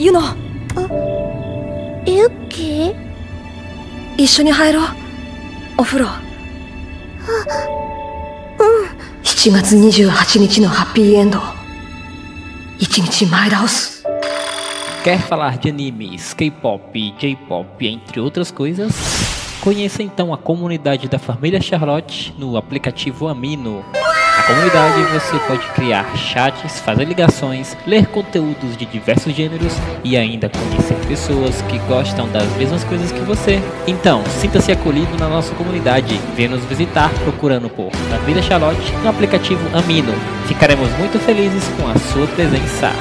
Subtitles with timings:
[0.00, 0.34] ユノ
[2.06, 2.94] ユッキー
[4.16, 5.03] 一緒に入ろう
[5.76, 6.06] お風呂
[9.22, 11.38] 7月28日のハッピーエンド
[12.78, 14.04] 1日前倒す
[15.02, 18.92] Quer falar de animes, K-pop, J-pop, entre outras coisas?
[19.62, 23.82] Conheça então a comunidade da família Charlotte no aplicativo Amino.
[24.47, 30.93] Comunidade você pode criar chats, fazer ligações, ler conteúdos de diversos gêneros e ainda conhecer
[31.07, 33.59] pessoas que gostam das mesmas coisas que você.
[33.87, 36.21] Então, sinta-se acolhido na nossa comunidade.
[36.35, 40.13] Venha nos visitar procurando por Família Charlotte no aplicativo Amino.
[40.47, 42.91] Ficaremos muito felizes com a sua presença.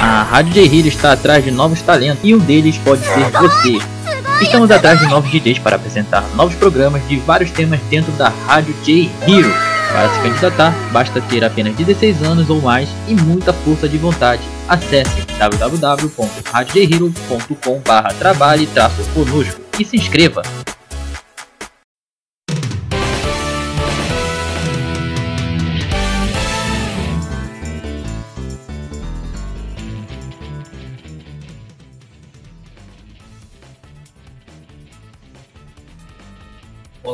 [0.00, 3.99] A Rádio J está atrás de novos talentos e um deles pode ser você.
[4.40, 8.74] Estamos atrás de novos DJs para apresentar novos programas de vários temas dentro da Rádio
[8.82, 9.52] J Hero.
[9.92, 14.40] Para se candidatar, basta ter apenas 16 anos ou mais e muita força de vontade.
[14.66, 20.40] Acesse www.radiojhero.com.br trabalhe-conosco e se inscreva.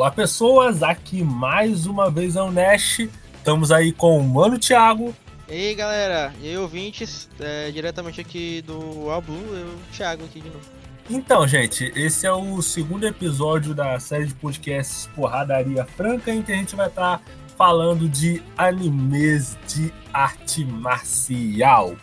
[0.06, 3.08] Olá pessoas, aqui mais uma vez é o Nash.
[3.38, 5.12] Estamos aí com o Mano Thiago.
[5.48, 10.48] E aí galera, e aí ouvintes, é, diretamente aqui do Albu, eu, Thiago aqui de
[10.48, 10.64] novo.
[11.10, 16.52] Então, gente, esse é o segundo episódio da série de podcasts Porradaria Franca, em que
[16.52, 17.20] a gente vai estar
[17.58, 21.96] falando de animes de arte marcial.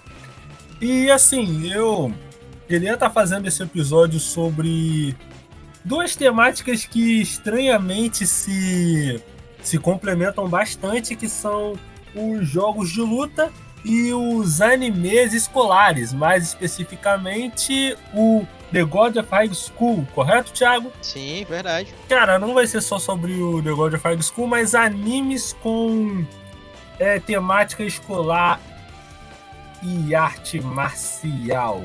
[0.82, 2.14] E assim, eu
[2.68, 5.16] queria estar fazendo esse episódio sobre
[5.84, 9.22] duas temáticas que estranhamente se,
[9.62, 11.74] se complementam bastante, que são
[12.16, 13.52] os jogos de luta
[13.84, 20.92] e os animes escolares, mais especificamente o The God of High School, correto, Thiago?
[21.02, 21.94] Sim, verdade.
[22.08, 26.26] Cara, não vai ser só sobre o The God of High School, mas animes com
[26.98, 28.60] é, temática escolar
[29.84, 31.84] e arte marcial.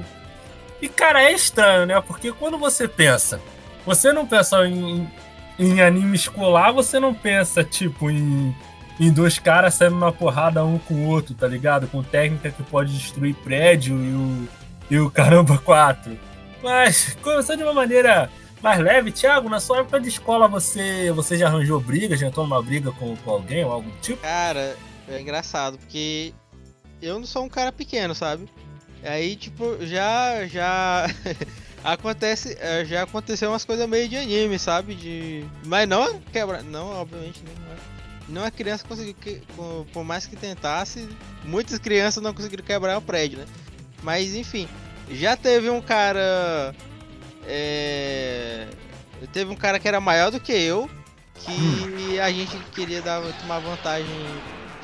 [0.80, 2.00] E, cara, é estranho, né?
[2.00, 3.40] Porque quando você pensa
[3.88, 5.10] você não pensa em,
[5.58, 8.54] em anime escolar, você não pensa, tipo, em,
[9.00, 11.88] em dois caras saindo na porrada um com o outro, tá ligado?
[11.88, 14.48] Com técnica que pode destruir prédio e o,
[14.90, 16.18] e o caramba quatro.
[16.62, 18.30] Mas começou de uma maneira
[18.62, 19.10] mais leve.
[19.10, 22.14] Thiago, na sua época de escola, você, você já arranjou briga?
[22.16, 24.20] Já entrou numa briga com, com alguém ou algo do tipo?
[24.20, 24.76] Cara,
[25.08, 26.34] é engraçado, porque
[27.00, 28.46] eu não sou um cara pequeno, sabe?
[29.02, 31.06] Aí, tipo, já, já...
[31.84, 34.94] acontece, é, já aconteceu umas coisas meio de anime, sabe?
[34.94, 37.52] De, mas não quebra, não, obviamente não.
[37.52, 37.78] É.
[38.28, 39.42] Não a criança conseguiu, que,
[39.92, 41.08] por mais que tentasse,
[41.44, 43.46] muitas crianças não conseguiram quebrar o prédio, né?
[44.02, 44.68] Mas enfim,
[45.10, 46.74] já teve um cara,
[47.46, 48.68] é,
[49.32, 50.90] teve um cara que era maior do que eu,
[51.36, 52.22] que hum.
[52.22, 54.06] a gente queria dar, tomar vantagem,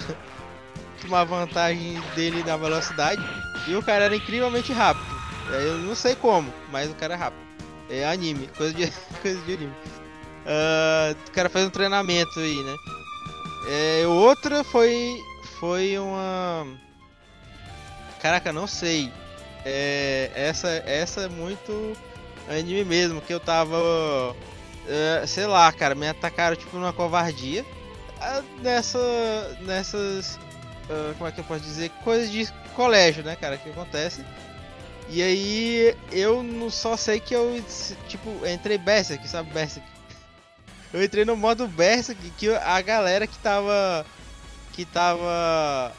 [1.03, 3.23] tomar vantagem dele da velocidade,
[3.69, 5.14] e o cara era incrivelmente rápido.
[5.51, 7.45] Eu não sei como, mas o cara é rápido.
[7.89, 9.75] É anime, coisa de, coisa de anime.
[10.45, 12.77] Uh, o cara faz um treinamento aí, né?
[13.67, 15.23] É, outra foi.
[15.59, 16.67] Foi uma.
[18.21, 19.11] Caraca, não sei.
[19.65, 21.97] É, essa, essa é muito
[22.49, 23.79] anime mesmo, que eu tava.
[23.79, 27.65] Uh, sei lá, cara, me atacaram tipo numa covardia.
[28.21, 29.59] Uh, nessa.
[29.63, 30.37] Nessas.
[30.91, 31.91] Uh, como é que eu posso dizer?
[32.03, 33.57] Coisas de colégio, né, cara?
[33.57, 34.25] Que acontece.
[35.09, 37.63] E aí eu não só sei que eu,
[38.09, 39.87] tipo, entrei Berserk, sabe Berserk?
[40.93, 44.07] Eu entrei no modo Berserk que a galera que tava.
[44.73, 45.93] que tava.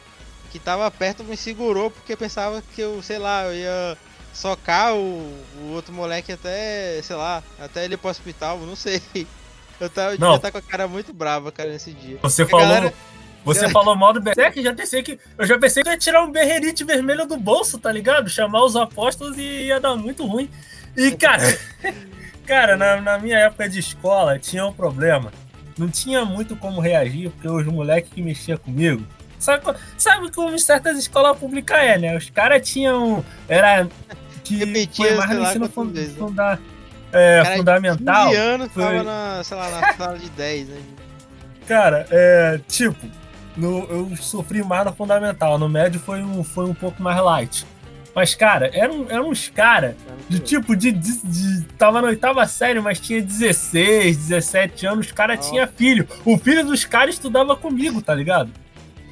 [0.52, 3.98] que tava perto me segurou porque pensava que eu, sei lá, eu ia
[4.34, 9.01] socar o, o outro moleque até, sei lá, até ele ir pro hospital, não sei.
[9.78, 10.40] Eu tava, eu Não.
[10.40, 12.18] tá com a cara muito brava, cara, nesse dia.
[12.22, 12.66] Você Porque falou.
[12.66, 12.94] galera-
[13.45, 15.19] Você falou mal do Berserk, já pensei que.
[15.38, 18.30] Eu já pensei que ia tirar um berrerite vermelho do bolso, tá ligado?
[18.30, 20.50] Chamar os apóstolos e ia dar muito ruim.
[20.97, 21.44] E, cara,
[22.45, 25.31] cara, na, na minha época de escola tinha um problema.
[25.77, 29.06] Não tinha muito como reagir, porque os moleques que mexiam comigo.
[29.38, 29.63] Sabe,
[29.98, 32.18] sabe como certas escolas públicas é, né?
[32.18, 33.24] Os caras tinham.
[33.48, 33.88] Era.
[34.44, 36.19] Que Repetia, foi mais no ensino quantas fun- vezes, né?
[36.19, 36.59] funda-
[37.12, 38.27] é, Cara fundamental.
[38.30, 40.77] 15 anos foi- tava na, sei lá, na sala de 10, né?
[41.68, 42.59] Cara, é.
[42.68, 42.95] Tipo,
[43.57, 45.57] no, eu sofri mais no fundamental.
[45.57, 47.66] No médio foi um, foi um pouco mais light.
[48.13, 49.94] Mas, cara, eram, eram uns caras
[50.30, 55.07] de tipo de, de, de- Tava na oitava série, mas tinha 16, 17 anos.
[55.07, 56.07] Os caras tinham filho.
[56.24, 58.50] O filho dos caras estudava comigo, tá ligado?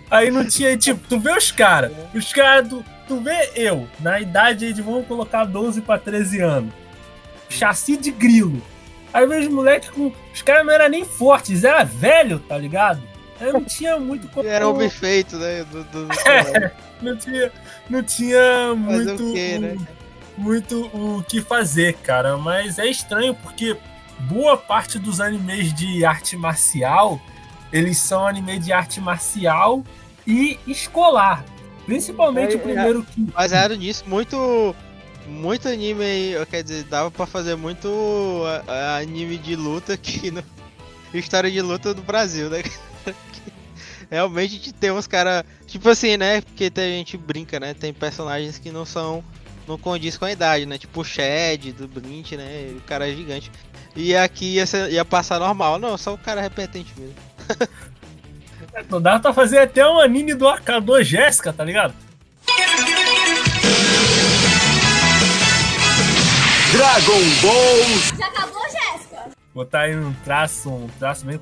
[0.10, 1.92] Aí não tinha, tipo, tu vê os caras.
[2.14, 6.40] Os caras, tu, tu vê eu, na idade aí de vamos colocar 12 pra 13
[6.42, 6.74] anos.
[7.50, 8.62] Chassi de grilo.
[9.14, 10.12] Aí vê os moleques com.
[10.34, 13.02] Os caras não eram nem fortes, era velho, tá ligado?
[13.40, 14.48] Aí não tinha muito como.
[14.48, 15.64] Era o perfeito, né?
[15.66, 16.14] Do, do, do
[17.02, 17.52] não tinha,
[17.90, 18.40] não tinha
[18.86, 19.78] Fazer muito, o quê, né?
[20.38, 22.38] muito o que fazer, cara.
[22.38, 23.76] Mas é estranho porque
[24.20, 27.20] boa parte dos animes de arte marcial
[27.74, 29.84] eles são anime de arte marcial
[30.28, 31.44] e escolar.
[31.88, 33.22] Principalmente É, o primeiro que.
[33.22, 34.76] Baseado nisso, muito.
[35.26, 38.44] Muito anime aí, quer dizer, dava pra fazer muito
[38.98, 40.44] anime de luta aqui no.
[41.14, 42.62] História de luta do Brasil, né?
[44.14, 45.44] Realmente a gente tem uns caras.
[45.66, 46.40] Tipo assim, né?
[46.42, 47.74] Porque tem- a gente brinca, né?
[47.74, 49.24] Tem personagens que não são.
[49.68, 50.78] Não condiz com a idade, né?
[50.78, 52.74] Tipo o Shed do Blint, né?
[52.78, 53.52] O cara é gigante.
[53.96, 55.80] E aqui ia, ser- ia passar normal.
[55.80, 57.16] Não, só o cara é repetente mesmo.
[58.90, 61.94] Não dava pra fazer até um anime do Akador Jéssica, tá ligado?
[66.72, 69.30] Dragon Ball Já acabou, Jéssica?
[69.54, 71.40] botar aí um traço, um traço bem,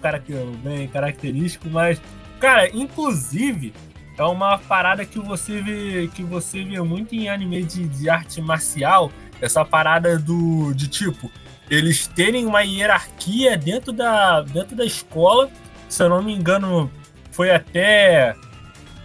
[0.63, 2.01] bem característico, mas,
[2.41, 3.71] cara, inclusive,
[4.17, 8.41] é uma parada que você vê, que você vê muito em anime de, de arte
[8.41, 11.31] marcial, essa parada do de tipo,
[11.69, 15.49] eles terem uma hierarquia dentro da, dentro da escola,
[15.87, 16.91] se eu não me engano,
[17.31, 18.35] foi até.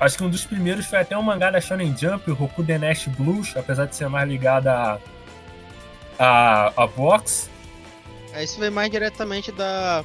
[0.01, 2.79] Acho que um dos primeiros foi até um mangá da Shonen Jump, o Roku The
[2.79, 4.99] Nash Blues, apesar de ser mais ligado a,
[6.19, 7.49] a, a boxe.
[8.35, 10.05] Aí Isso vem mais diretamente da,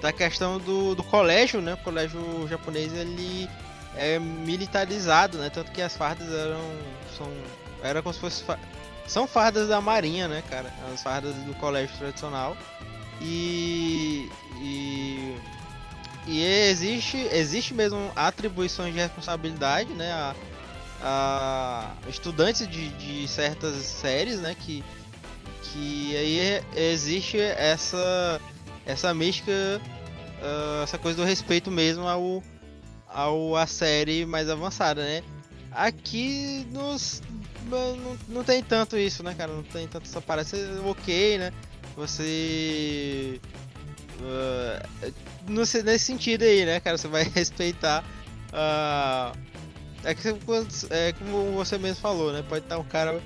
[0.00, 1.74] da questão do, do colégio, né?
[1.74, 3.48] O colégio japonês ele
[3.96, 5.50] é militarizado, né?
[5.50, 6.60] Tanto que as fardas eram.
[7.16, 7.32] São,
[7.82, 8.44] era como se fosse.
[9.06, 10.72] São fardas da marinha, né, cara?
[10.92, 12.56] As fardas do colégio tradicional.
[13.20, 14.30] E.
[14.60, 15.36] E.
[16.26, 20.12] E existe, existe mesmo atribuições de responsabilidade, né?
[20.12, 20.34] A,
[21.02, 24.54] a estudantes de, de certas séries, né?
[24.54, 24.84] Que,
[25.62, 28.40] que aí existe essa
[28.88, 29.52] essa mística
[30.42, 32.42] ah, essa coisa do respeito mesmo ao
[33.06, 35.22] ao a série mais avançada né?
[35.70, 37.22] Aqui nos
[37.66, 39.52] não, não tem tanto isso né cara?
[39.52, 41.52] Não tem tanto essa Você- ok né?
[41.96, 43.40] Você
[44.22, 44.86] ah,
[45.48, 46.96] não sei, nesse sentido aí né cara?
[46.98, 48.04] Você vai respeitar
[48.52, 49.32] ah,
[50.04, 50.22] é que
[50.90, 52.42] é como você mesmo falou né?
[52.48, 53.20] Pode estar um cara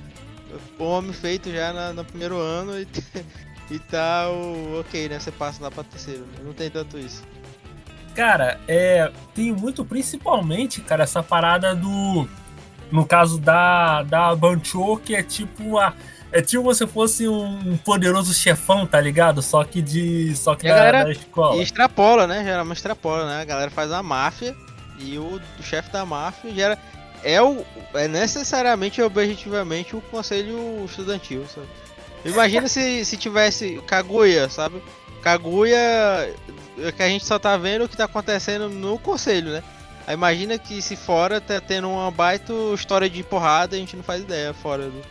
[0.78, 2.86] homem feito já na- no primeiro ano e,
[3.70, 3.80] e
[4.28, 5.18] o ok, né?
[5.18, 6.26] Você passa lá pra terceiro.
[6.44, 7.22] Não tem tanto isso.
[8.14, 12.28] Cara, é, tem muito, principalmente, cara, essa parada do.
[12.90, 15.94] No caso da, da Bancho, que é tipo a.
[16.30, 19.40] É tipo se fosse um poderoso chefão, tá ligado?
[19.42, 20.34] Só que de.
[20.36, 21.56] Só que a da, galera- da escola.
[21.56, 22.44] E extrapola, né?
[22.44, 23.40] Geralmente extrapola, né?
[23.42, 24.54] A galera faz a máfia
[24.98, 26.78] e o, o chefe da máfia gera.
[27.24, 27.64] É, o,
[27.94, 31.46] é necessariamente e objetivamente o conselho estudantil.
[31.46, 31.66] Sabe?
[32.24, 34.82] Imagina se, se tivesse Kaguya, sabe?
[35.22, 35.76] Kaguya
[36.78, 39.62] é que a gente só tá vendo o que tá acontecendo no conselho, né?
[40.06, 44.02] Aí imagina que se fora tá tendo uma baita história de porrada, a gente não
[44.02, 45.02] faz ideia fora do.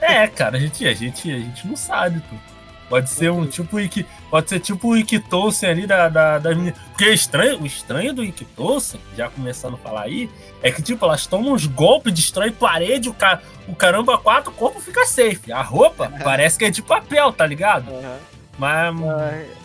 [0.00, 2.36] É, cara, a gente, a gente, a gente não sabe, pô.
[2.88, 6.78] Pode ser um tipo Iki, pode ser tipo o Ikitosen ali da, da, das meninas.
[6.90, 10.28] Porque é estranho, o estranho do Ikitosen, já começando a falar aí,
[10.62, 14.54] é que tipo, elas tomam uns golpes, destrói parede, o, ca, o caramba quatro, o
[14.54, 15.50] corpo fica safe.
[15.50, 17.86] A roupa parece que é de papel, tá ligado?
[18.58, 18.94] Mas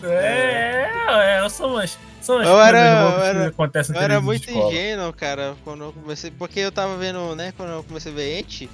[0.02, 0.88] é,
[1.44, 5.12] é, são as, são as Eu era- eu era- que acontecem Eu era muito ingênuo,
[5.12, 6.30] cara, quando eu comecei.
[6.30, 8.68] Porque eu tava vendo, né, quando eu comecei a ver Ente,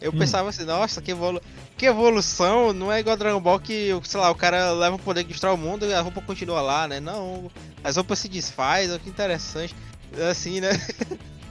[0.00, 0.18] eu Hum.
[0.18, 1.40] pensava assim, nossa, que, evolu
[1.78, 5.22] que evolução, não é igual Dragon Ball que, sei lá, o cara leva o poder
[5.22, 6.98] que destrói o mundo e a roupa continua lá, né?
[6.98, 7.48] Não,
[7.84, 9.74] as roupas se desfaz, olha que interessante.
[10.28, 10.70] Assim, né?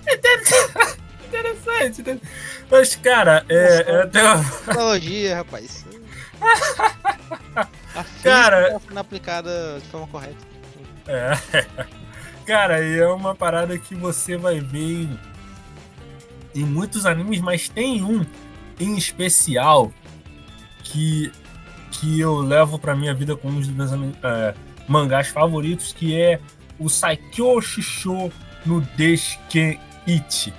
[1.25, 2.03] interessante.
[2.03, 2.19] né?
[2.69, 4.43] Mas, cara, é, é até uma...
[4.43, 5.85] Tecnologia, rapaz.
[7.95, 10.37] A Cara- tá sendo aplicada de forma correta.
[11.07, 11.31] É.
[12.45, 15.19] Cara, e é uma parada que você vai ver em,
[16.53, 18.25] em muitos animes, mas tem um
[18.79, 19.91] em especial
[20.91, 21.31] que,
[21.91, 23.91] que eu levo pra minha vida como um dos meus
[24.23, 24.53] é,
[24.87, 26.39] mangás favoritos, que é
[26.79, 28.31] o Saikyo Shisho
[28.65, 30.53] no Desken Ichi.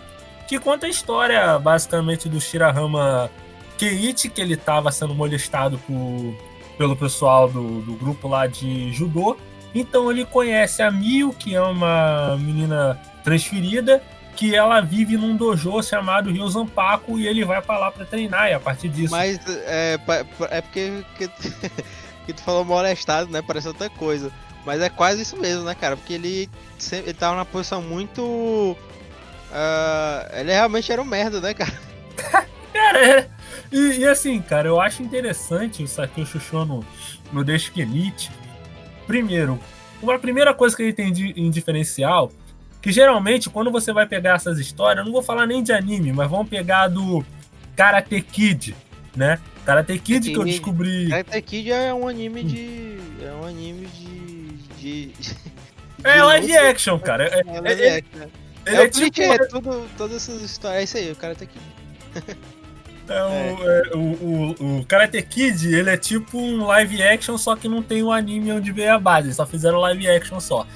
[0.47, 3.31] Que conta a história, basicamente, do Shirahama
[3.77, 6.35] Keiichi, que ele estava sendo molestado por,
[6.77, 9.37] pelo pessoal do, do grupo lá de judô.
[9.75, 14.03] Então ele conhece a Mio, que é uma menina transferida,
[14.39, 18.49] que ela vive num dojo chamado Rio Zampaco e ele vai pra lá pra treinar.
[18.49, 19.11] E a partir disso.
[19.11, 19.99] Mas é,
[20.49, 21.29] é porque que,
[22.25, 23.43] que tu falou molestado, né?
[23.43, 24.31] Parece outra coisa.
[24.65, 25.97] Mas é quase isso mesmo, né, cara?
[25.97, 28.77] Porque ele, sempre, ele tava numa posição muito.
[29.53, 31.73] ah, ele realmente era um merda, né, cara?
[32.73, 33.29] Cara, é.
[33.73, 36.85] E, e assim, cara, eu acho interessante o Sakio Shusho no,
[37.33, 38.31] no Deskenite.
[39.05, 39.59] Primeiro,
[40.01, 42.31] uma primeira coisa que ele tem de, em diferencial,
[42.89, 46.11] que geralmente quando você vai pegar essas histórias, eu não vou falar nem de anime,
[46.11, 47.23] mas vamos pegar do
[47.77, 48.75] Karate Kid,
[49.15, 49.39] né?
[49.67, 51.07] Karate Kid que eu descobri.
[51.11, 52.99] Karate Kid é um anime de.
[53.23, 54.47] É um anime de.
[54.81, 55.13] de.
[56.03, 56.71] É de live luta.
[56.71, 57.25] action, cara.
[57.27, 58.21] É, É, é- live é- action,
[58.65, 60.81] é, é o tipo- é tudo, todas essas histórias.
[60.81, 62.39] É isso aí, o Karate Kid.
[63.11, 67.55] É, o, é, o, o, o Karate Kid, ele é tipo um live action, só
[67.55, 70.67] que não tem o anime onde veio a base, só fizeram live action só.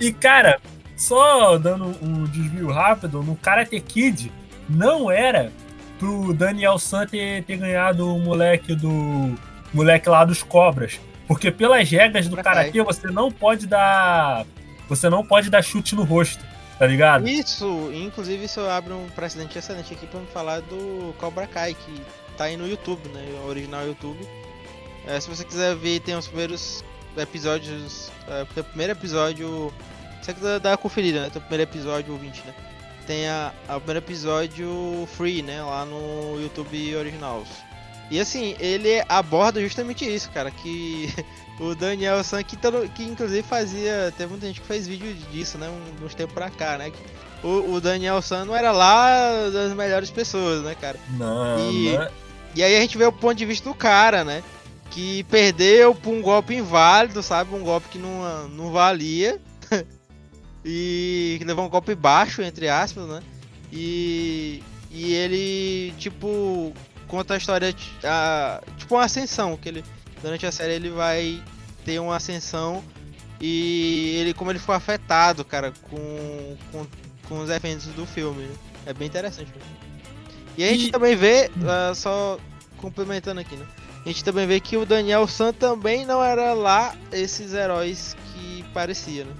[0.00, 0.60] E, cara,
[0.98, 4.32] só dando um desvio rápido, no Karate Kid
[4.68, 5.50] não era
[5.98, 9.34] pro Daniel San ter, ter ganhado o moleque do.
[9.72, 11.00] moleque lá dos cobras.
[11.26, 14.44] Porque pelas regras do Karatê, você não pode dar.
[14.88, 16.42] Você não pode dar chute no rosto,
[16.78, 17.28] tá ligado?
[17.28, 22.02] Isso, inclusive isso abre um precedente excelente aqui pra me falar do Cobra Kai, que
[22.38, 23.22] tá aí no YouTube, né?
[23.44, 24.18] O original YouTube.
[25.06, 26.82] É, se você quiser ver, tem os primeiros
[27.16, 28.10] episódios.
[28.26, 29.72] É, o primeiro episódio.
[30.22, 31.30] Você quiser dar uma conferida, né?
[31.30, 32.54] Tem o primeiro episódio 20, né?
[33.06, 35.62] Tem a, a- primeiro episódio free, né?
[35.62, 37.44] Lá no YouTube original.
[38.10, 41.12] E assim, ele aborda justamente isso, cara, que
[41.60, 42.56] o Daniel San, que,
[42.94, 46.48] que inclusive fazia, teve muita gente que fez vídeo disso, né, um- uns tempos pra
[46.48, 50.98] cá, né, que o, o Daniel San não era lá das melhores pessoas, né, cara.
[51.10, 52.10] Não, E, não é-
[52.54, 54.42] e aí a gente vê o ponto de vista do cara, né,
[54.90, 59.38] que perdeu por um golpe inválido, sabe, um golpe que não, não valia,
[60.64, 63.22] e levou um golpe baixo, entre aspas, né,
[63.72, 66.72] e, e ele, tipo,
[67.06, 67.74] conta a história,
[68.04, 69.84] a, tipo uma ascensão, que ele,
[70.22, 71.42] durante a série ele vai
[71.84, 72.82] ter uma ascensão
[73.40, 76.86] e ele, como ele foi afetado, cara, com, com,
[77.28, 78.54] com os eventos do filme, né?
[78.86, 79.50] é bem interessante.
[79.54, 79.78] mesmo.
[80.56, 82.38] E a gente E- também vê, ah, só
[82.78, 83.66] complementando aqui, né,
[84.04, 88.64] a gente também vê que o Daniel San também não era lá esses heróis que
[88.74, 89.32] parecia, né.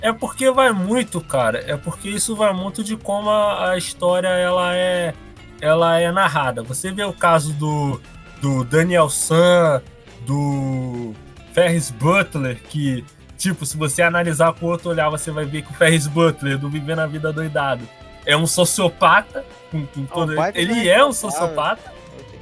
[0.00, 1.58] É porque vai muito, cara.
[1.66, 5.12] É porque isso vai muito de como a, a história ela é,
[5.60, 6.62] ela é narrada.
[6.62, 8.00] Você vê o caso do,
[8.40, 9.82] do Daniel San,
[10.24, 11.12] do
[11.52, 13.04] Ferris Butler, que,
[13.36, 16.68] tipo, se você analisar com outro olhar, você vai ver que o Ferris Butler, do
[16.68, 17.88] Viver na Vida Doidado,
[18.24, 19.44] é um sociopata.
[19.70, 21.92] Com, com todo- baita ele é um sociopata.
[22.20, 22.38] Ok.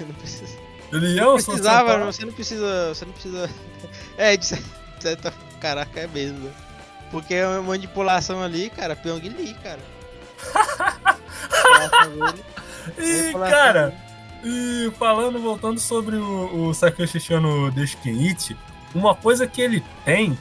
[0.06, 0.58] Não precisa.
[0.92, 2.04] Ele é um sociopata.
[2.06, 2.88] você não precisa.
[2.94, 3.50] Você não precisa.
[4.16, 4.58] É, de cer-
[4.96, 5.32] de certa.
[5.60, 6.50] Caraca, é mesmo.
[7.10, 9.78] Porque é uma manipulação ali, cara, Pyong Lee, cara.
[12.98, 13.94] E, cara.
[14.44, 18.56] E falando, voltando sobre o, o Sakiyoshi Shono Deskenichi,
[18.94, 20.38] uma coisa que ele tem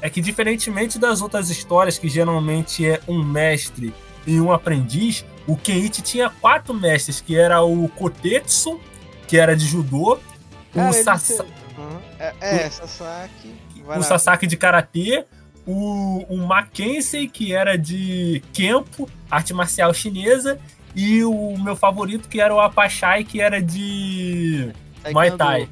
[0.00, 3.94] é que, diferentemente das outras histórias, que geralmente é um mestre
[4.26, 8.80] e um aprendiz, o Kenichi tinha quatro mestres, que era o Kotetsu,
[9.28, 10.18] que era de judô,
[10.74, 11.42] Cara, o, ele Sasa- se-
[11.78, 11.98] Uhum.
[12.18, 13.54] É, é Sasaki.
[13.84, 14.06] vai o lá.
[14.06, 15.24] Sasaki de Karatê,
[15.66, 20.58] o, o Mackenzie, que era de Kempo, arte marcial chinesa,
[20.94, 24.72] e o meu favorito, que era o Apachai, que era de
[25.12, 25.36] Muay Taekwondo.
[25.36, 25.68] Thai.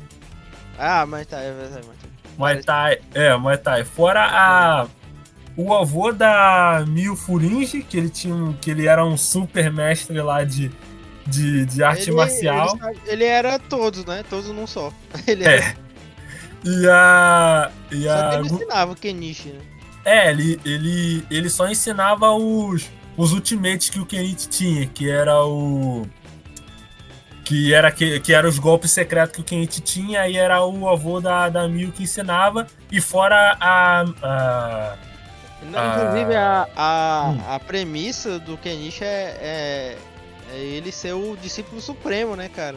[0.79, 2.11] Ah, Muay Thai, é verdade, Muay Thai.
[2.37, 3.85] Muay Thai, é, Muay Thai.
[3.85, 4.87] Fora a
[5.57, 10.43] o avô da Mil Furinji, que ele tinha que ele era um super mestre lá
[10.43, 10.71] de,
[11.27, 12.77] de, de arte Ele- marcial.
[12.83, 14.25] Ele, ele era todos, né?
[14.29, 14.93] Todos num só.
[15.27, 15.65] Ele era.
[15.65, 15.77] É.
[16.65, 19.61] E a e Só a ensinava o Kenichi, né?
[20.05, 25.45] É, ele, ele ele só ensinava os os ultimates que o Kenichi tinha, que era
[25.45, 26.07] o
[27.45, 30.89] que era que, que era os golpes secretos que o Kenichi tinha e era o
[30.89, 34.97] avô da, da Mil que ensinava e fora a, a
[35.63, 39.99] Não, Inclusive, a, a, a premissa do Kenichi é, é,
[40.53, 42.77] é ele ser o discípulo supremo, né, cara?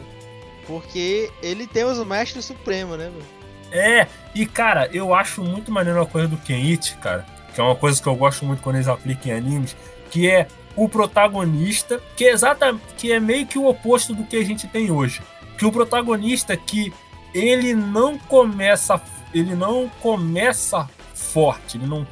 [0.66, 3.37] Porque ele tem os mestres supremos, né, mano?
[3.70, 7.76] É, e cara, eu acho muito maneiro a coisa do Kenichi, cara, que é uma
[7.76, 9.76] coisa que eu gosto muito quando eles aplicam em animes,
[10.10, 14.36] que é o protagonista, que é exatamente, que é meio que o oposto do que
[14.36, 15.20] a gente tem hoje.
[15.58, 16.92] Que o protagonista que
[17.34, 19.00] ele não começa,
[19.34, 22.06] ele não começa forte, ele não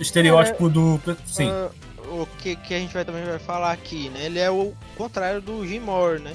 [0.00, 1.48] estereótipo É, do, sim.
[1.48, 1.70] Ah,
[2.10, 4.24] o que, que a gente vai também vai falar aqui, né?
[4.24, 6.34] Ele é o contrário do Jimor, né?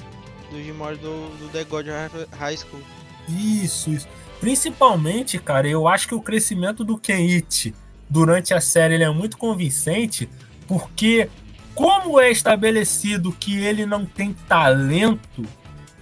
[0.50, 1.86] Do Jimor do, do The God
[2.32, 2.82] High School.
[3.28, 4.08] Isso, isso.
[4.40, 7.74] Principalmente, cara, eu acho que o crescimento do Kenichi
[8.08, 10.28] durante a série ele é muito convincente,
[10.66, 11.28] porque
[11.74, 15.44] como é estabelecido que ele não tem talento,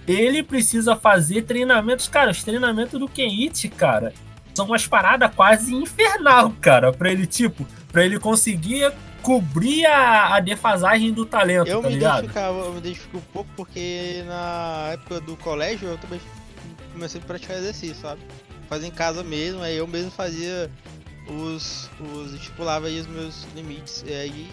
[0.07, 4.13] ele precisa fazer treinamentos, cara, os treinamentos do Kenichi, cara,
[4.53, 10.39] são umas paradas quase infernal, cara, para ele tipo, para ele conseguir cobrir a, a
[10.41, 12.17] defasagem do talento, Eu tá me ligado?
[12.19, 16.19] identificava, eu me identifico um pouco porque na época do colégio eu também
[16.93, 18.21] comecei a praticar exercício, sabe?
[18.69, 20.71] Fazer em casa mesmo, aí eu mesmo fazia
[21.27, 21.89] os.
[21.99, 24.03] os estipulava aí os meus limites.
[24.07, 24.49] E aí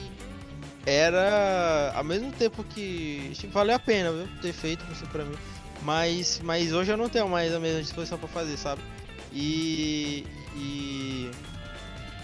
[0.87, 3.32] era ao mesmo tempo que.
[3.35, 4.28] Tipo, valeu a pena, viu?
[4.40, 5.37] Ter feito isso pra mim.
[5.82, 8.82] Mas, mas hoje eu não tenho mais a mesma disposição pra fazer, sabe?
[9.32, 10.26] E.
[10.56, 11.30] E.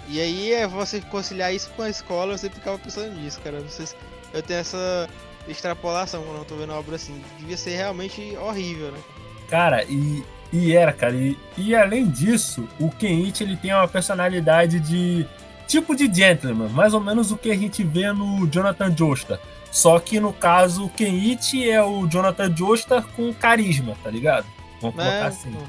[0.09, 3.67] E aí é você conciliar isso com a escola, eu sempre ficava pensando nisso, cara.
[3.69, 3.95] Se
[4.33, 5.09] eu tenho essa
[5.49, 7.21] extrapolação quando eu tô vendo a obra assim.
[7.39, 9.03] Devia ser realmente horrível, né?
[9.49, 11.15] Cara, e, e era, cara.
[11.15, 15.27] E, e além disso, o Kenichi ele tem uma personalidade de
[15.67, 19.39] tipo de gentleman, mais ou menos o que a gente vê no Jonathan Joestar.
[19.71, 24.47] Só que no caso, o Kenichi é o Jonathan Joestar com carisma, tá ligado?
[24.81, 25.51] Vamos colocar É, assim.
[25.51, 25.65] uhum.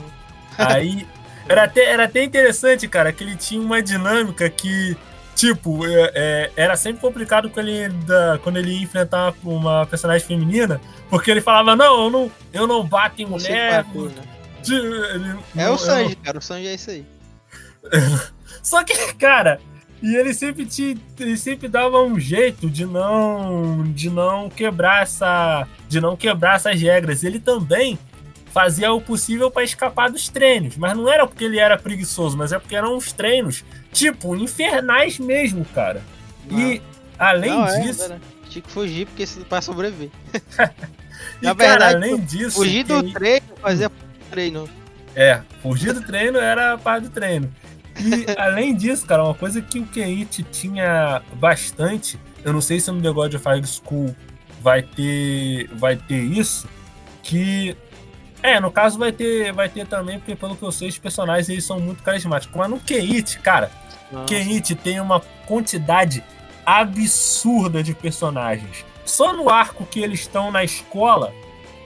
[0.57, 1.07] Aí
[1.49, 4.95] era até, era até interessante, cara, que ele tinha uma dinâmica que,
[5.37, 10.27] tipo, é- é, era sempre complicado quando ele, da- quando ele ia enfrentar uma personagem
[10.27, 13.85] feminina, porque ele falava, não, eu não, eu não bato em mulher.
[13.85, 14.11] é né?
[14.63, 16.37] de- ele- É não- o Sanji, não- cara.
[16.39, 17.05] O Sanji é isso aí.
[18.63, 19.61] Só que, cara,
[20.01, 25.67] e ele sempre, te, ele sempre dava um jeito de não, de não quebrar essa,
[25.87, 27.23] de não quebrar essas regras.
[27.23, 27.97] Ele também
[28.57, 32.51] fazia o possível para escapar dos treinos, mas não era porque ele era preguiçoso, mas
[32.51, 36.01] é porque eram uns treinos tipo infernais mesmo, cara.
[36.49, 36.81] E
[37.19, 38.17] além Não, é, disso, é,
[38.49, 40.09] tinha que fugir porque isso pra sobreviver.
[41.39, 43.91] e, Na cara, verdade, além disso, Fugir do quem- treino, fazia
[44.31, 44.67] treino.
[45.15, 47.53] É, fugir do treino era a parte do treino.
[47.99, 52.89] E além disso, cara, uma coisa que o Keiichi tinha bastante, eu não sei se
[52.89, 54.15] no The God of High School
[54.63, 56.67] vai ter, vai ter isso,
[57.21, 57.77] que
[58.47, 61.49] é, no caso vai ter, vai ter também, porque pelo que eu sei, os personagens
[61.49, 62.55] eles são muito carismáticos.
[62.55, 63.71] Mas no Keiichi, cara,
[64.25, 66.23] Kenichi tem uma quantidade
[66.65, 68.85] absurda de personagens.
[69.05, 71.33] Só no arco que eles estão na escola,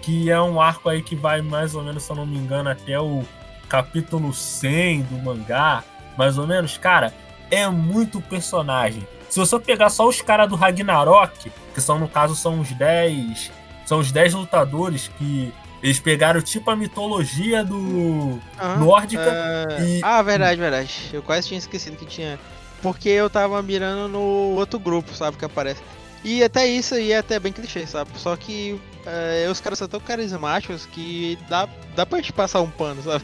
[0.01, 2.69] que é um arco aí que vai mais ou menos, se eu não me engano,
[2.69, 3.23] até o
[3.69, 5.83] capítulo 100 do mangá,
[6.17, 7.13] mais ou menos, cara,
[7.49, 9.07] é muito personagem.
[9.29, 13.51] Se você pegar só os caras do Ragnarok, que são no caso são os 10,
[13.85, 19.99] são os 10 lutadores que eles pegaram tipo a mitologia do Aham, nórdica é, e
[20.03, 21.09] Ah, verdade, verdade.
[21.13, 22.39] Eu quase tinha esquecido que tinha.
[22.81, 24.19] Porque eu tava mirando no
[24.55, 25.81] outro grupo, sabe, que aparece.
[26.23, 28.11] E até isso aí é até bem clichê, sabe?
[28.15, 32.69] Só que é, os caras são tão carismáticos que dá, dá pra gente passar um
[32.69, 33.23] pano, sabe?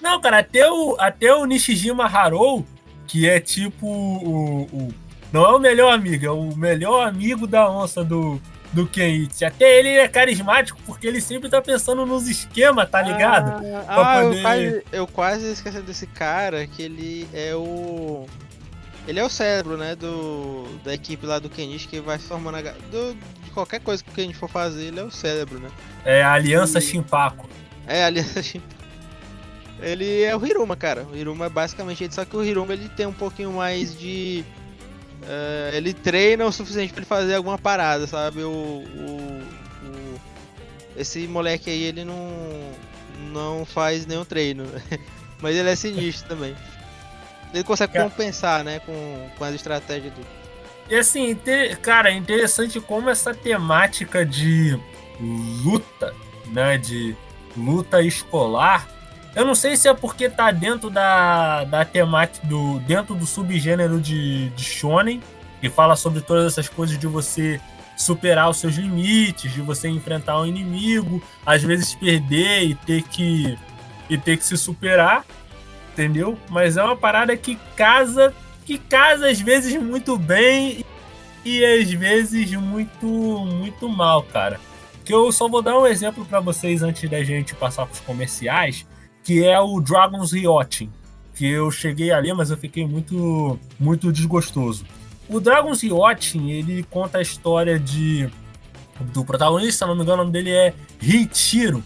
[0.00, 2.66] Não, cara, até o, até o Nishijima Harou,
[3.06, 4.94] que é tipo o, o-
[5.32, 8.40] Não é o melhor amigo, é o melhor amigo da onça do,
[8.72, 9.44] do Kenichi.
[9.44, 13.62] Até ele é carismático porque ele sempre tá pensando nos esquemas, tá ligado?
[13.88, 18.26] Ah, eu, poder- quase, eu quase esqueci desse cara, que ele é o.
[19.06, 22.62] Ele é o cérebro, né, do, da equipe lá do Kenichi que vai formando a,
[22.62, 25.68] do, de qualquer coisa que o Kenichi for fazer, ele é o cérebro, né?
[26.04, 26.82] É a Aliança E-.
[27.86, 28.24] É, ali
[29.82, 31.04] Ele é o Hiruma, cara.
[31.12, 34.44] O Hiruma é basicamente ele, só que o Hiruma ele tem um pouquinho mais de.
[35.24, 38.42] Eh, ele treina o suficiente pra ele fazer alguma parada, sabe?
[38.42, 39.42] O, o,
[39.84, 40.20] o-
[40.96, 42.72] esse moleque aí ele não
[43.32, 44.64] não faz nenhum treino,
[45.40, 46.54] mas ele é sinistro também.
[47.54, 50.26] Ele consegue compensar, né, com, com as estratégias dele.
[50.90, 51.34] E assim,
[51.80, 54.78] cara, é interessante como essa temática de
[55.20, 56.14] luta,
[56.46, 56.76] né?
[56.76, 57.14] De
[57.56, 58.86] luta escolar.
[59.34, 63.98] Eu não sei se é porque tá dentro da, da temática, do, dentro do subgênero
[64.00, 65.22] de, de Shonen,
[65.60, 67.60] que fala sobre todas essas coisas de você
[67.96, 73.58] superar os seus limites, de você enfrentar um inimigo, às vezes perder e ter que,
[74.10, 75.24] e ter que se superar,
[75.92, 76.38] entendeu?
[76.50, 80.84] Mas é uma parada que casa que casa às vezes muito bem
[81.44, 84.60] e às vezes muito muito mal, cara.
[85.04, 88.00] Que eu só vou dar um exemplo para vocês antes da gente passar para os
[88.00, 88.86] comerciais,
[89.22, 90.90] que é o Dragon's Yachting,
[91.34, 94.84] que eu cheguei ali, mas eu fiquei muito muito desgostoso.
[95.28, 98.28] O Dragon's Yachting, ele conta a história de
[99.12, 101.82] do protagonista, se não me engano, o nome dele é Hichiro,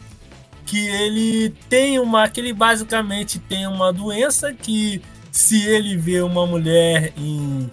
[0.67, 6.47] que ele tem uma que ele basicamente tem uma doença que se ele vê uma
[6.47, 7.71] mulher em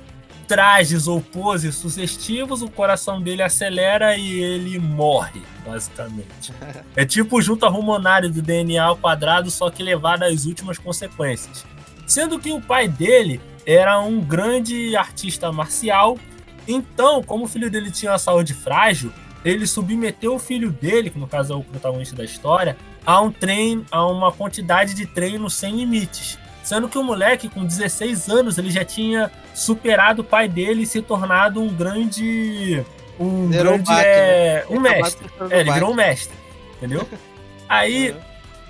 [0.53, 6.53] trajes ou poses sugestivos, o coração dele acelera e ele morre, basicamente.
[6.95, 11.65] É tipo junta hormonário do DNA ao quadrado, só que levado às últimas consequências.
[12.05, 16.19] Sendo que o pai dele era um grande artista marcial,
[16.67, 19.11] então, como o filho dele tinha uma saúde frágil,
[19.43, 23.31] ele submeteu o filho dele, que no caso é o protagonista da história, a um
[23.31, 26.37] treino, a uma quantidade de treino sem limites.
[26.63, 30.85] Sendo que o moleque, com 16 anos, ele já tinha superado o pai dele e
[30.85, 32.83] se tornado um grande.
[33.19, 33.91] Um Virou grande.
[33.91, 34.07] um Batman.
[34.07, 35.29] é, um Ele mestre.
[35.49, 36.35] É, ele virou um mestre.
[36.77, 37.07] Entendeu?
[37.67, 38.15] Aí,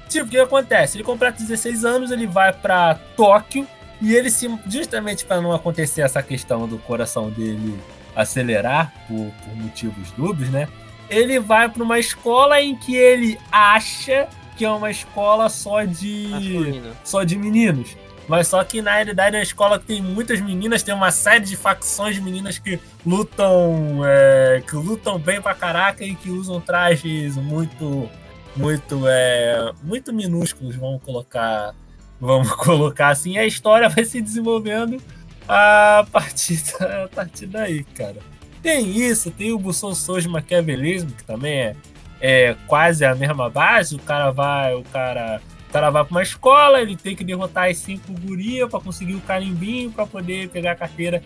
[0.09, 0.97] tipo, o que acontece?
[0.97, 3.67] Ele completa 16 anos, ele vai pra Tóquio
[4.01, 4.49] e ele se.
[4.67, 7.79] Justamente para não acontecer essa questão do coração dele
[8.15, 10.67] acelerar por, por motivos dúbios, né?
[11.09, 16.27] Ele vai para uma escola em que ele acha que é uma escola só de
[16.29, 16.91] Masculino.
[17.03, 17.95] só de meninos.
[18.27, 21.43] Mas só que na realidade é uma escola que tem muitas meninas, tem uma série
[21.43, 26.61] de facções de meninas que lutam é, que lutam bem pra caraca e que usam
[26.61, 28.09] trajes muito
[28.55, 31.75] muito é, muito minúsculos, vamos colocar
[32.19, 35.01] vamos colocar assim, e a história vai se desenvolvendo
[35.47, 38.17] a partir, da, a partir daí, cara.
[38.61, 41.75] Tem isso, tem o Busson Souza Maquiavelismo, que também é,
[42.23, 43.95] é quase a mesma base.
[43.95, 47.69] O cara vai, o cara, o cara vai pra uma escola, ele tem que derrotar
[47.69, 51.21] as cinco gurias pra conseguir o carimbinho pra poder pegar a carteira.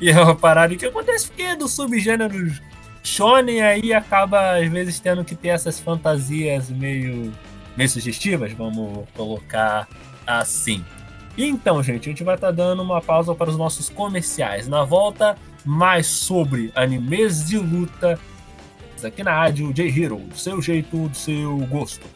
[0.00, 2.52] E é uma parada que acontece porque do subgênero
[3.04, 7.32] shonen aí acaba às vezes tendo que ter essas fantasias meio
[7.76, 9.86] meio sugestivas, vamos colocar
[10.26, 10.84] assim.
[11.38, 14.66] Então, gente, a gente vai estar dando uma pausa para os nossos comerciais.
[14.66, 18.18] Na volta, mais sobre animes de luta
[19.04, 22.15] aqui na rádio J-Hero, do seu jeito, do seu gosto.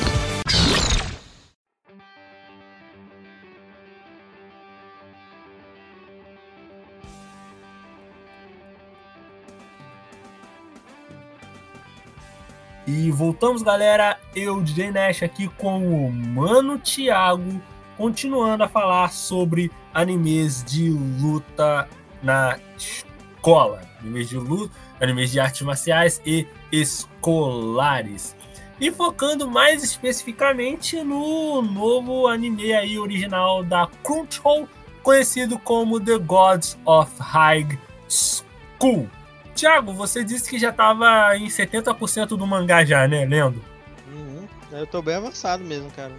[12.93, 14.19] E voltamos, galera.
[14.35, 17.61] Eu, DJ Nash, aqui com o Mano Thiago,
[17.97, 21.87] continuando a falar sobre animes de luta
[22.21, 23.81] na escola.
[24.01, 28.35] Animes de luta, animes de artes marciais e escolares.
[28.77, 34.67] E focando mais especificamente no novo anime aí original da Crunchyroll,
[35.01, 39.09] conhecido como The Gods of High School.
[39.55, 43.25] Tiago, você disse que já estava em 70% do mangá já, né?
[43.25, 43.63] Lendo.
[44.11, 44.47] Uhum.
[44.71, 46.13] Eu tô bem avançado mesmo, cara.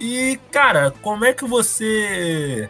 [0.00, 2.68] E, cara, como é que você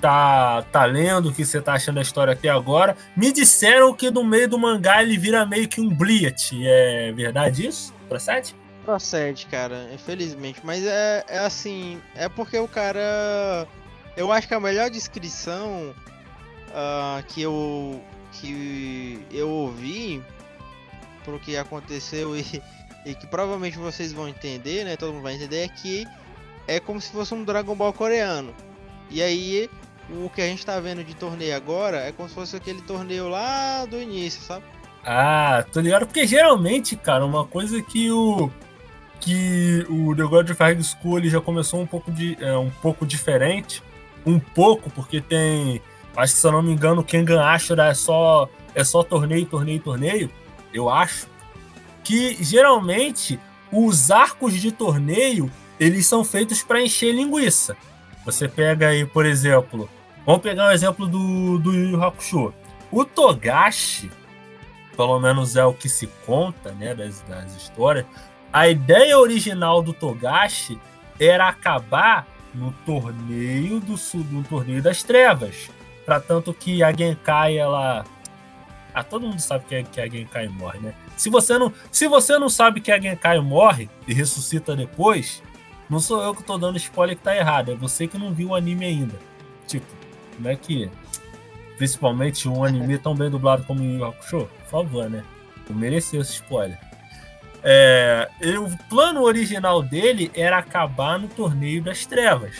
[0.00, 2.96] tá, tá lendo, o que você tá achando da história até agora?
[3.16, 6.52] Me disseram que no meio do mangá ele vira meio que um Bliat.
[6.62, 7.94] É verdade isso?
[8.08, 8.54] Procede?
[8.84, 10.60] Procede, cara, infelizmente.
[10.64, 13.66] Mas é, é assim, é porque o cara.
[14.16, 15.94] Eu acho que a melhor descrição
[16.70, 20.22] uh, que eu que eu ouvi
[21.24, 22.44] pro que aconteceu e,
[23.04, 24.96] e que provavelmente vocês vão entender, né?
[24.96, 26.06] Todo mundo vai entender é que
[26.66, 28.54] é como se fosse um Dragon Ball coreano.
[29.10, 29.68] E aí
[30.08, 33.28] o que a gente tá vendo de torneio agora é como se fosse aquele torneio
[33.28, 34.64] lá do início, sabe?
[35.04, 38.50] Ah, tô ligado, porque geralmente, cara, uma coisa que o
[39.18, 42.70] que o The God of High School ele já começou um pouco de é, um
[42.70, 43.82] pouco diferente,
[44.24, 45.80] um pouco porque tem,
[46.16, 49.46] acho que se eu não me engano, o Kengan Ashura é só é só torneio,
[49.46, 50.30] torneio, torneio,
[50.72, 51.26] eu acho
[52.04, 53.38] que geralmente
[53.72, 57.76] os arcos de torneio eles são feitos para encher linguiça.
[58.24, 59.88] Você pega aí, por exemplo,
[60.26, 62.52] vamos pegar um exemplo do, do Yu Hakusho.
[62.90, 64.10] O Togashi,
[64.96, 68.04] pelo menos é o que se conta, né, das, das histórias,
[68.52, 70.78] a ideia original do Togashi
[71.18, 73.94] era acabar no torneio do
[74.30, 75.70] no torneio das trevas,
[76.04, 78.04] para tanto que a Genkai ela
[78.92, 80.94] ah, todo mundo sabe que, que a Genkai morre, né?
[81.16, 85.42] Se você não, se você não sabe que a Genkai morre e ressuscita depois,
[85.88, 88.48] não sou eu que tô dando spoiler que tá errado, é você que não viu
[88.48, 89.14] o anime ainda.
[89.66, 89.86] Tipo,
[90.36, 90.90] como é que.
[91.76, 94.48] Principalmente um anime tão bem dublado como Yu Hakusho?
[94.64, 95.24] Por favor, né?
[95.68, 96.78] Eu mereceu esse spoiler.
[97.62, 102.56] É, o plano original dele era acabar no Torneio das Trevas.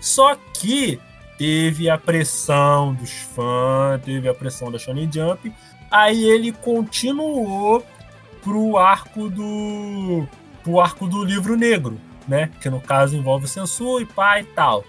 [0.00, 0.98] Só que
[1.38, 5.52] teve a pressão dos fãs, teve a pressão da Shonen Jump,
[5.90, 7.84] aí ele continuou
[8.42, 10.26] pro arco do
[10.62, 12.50] pro arco do livro negro, né?
[12.60, 14.84] Que no caso envolve o Sensui, pai e tal.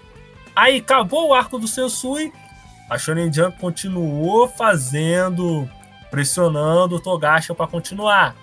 [0.54, 2.32] Aí acabou o arco do Sensui,
[2.88, 5.68] a Shonen Jump continuou fazendo,
[6.10, 8.34] pressionando o Togashi para continuar.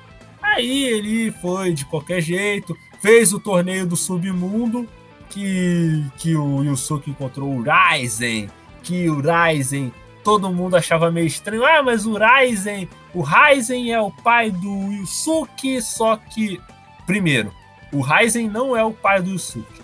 [0.41, 4.87] Aí ele foi de qualquer jeito, fez o torneio do submundo,
[5.34, 8.50] que, que o Yusuke encontrou o Ryzen,
[8.84, 9.91] que o Ryzen
[10.24, 11.65] todo mundo achava meio estranho.
[11.65, 16.62] Ah, mas o Ryzen, o Ryzen é o pai do Yusuke, só que
[17.08, 17.52] primeiro,
[17.91, 19.82] o Ryzen não é o pai do Yusuke.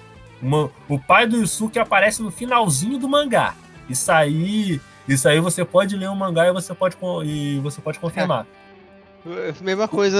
[0.87, 3.55] O pai do Yusuke aparece no finalzinho do mangá.
[3.89, 7.97] Isso aí, isso aí você pode ler o mangá e você pode, e você pode
[7.99, 8.45] confirmar.
[9.25, 9.53] É.
[9.61, 10.17] Mesma coisa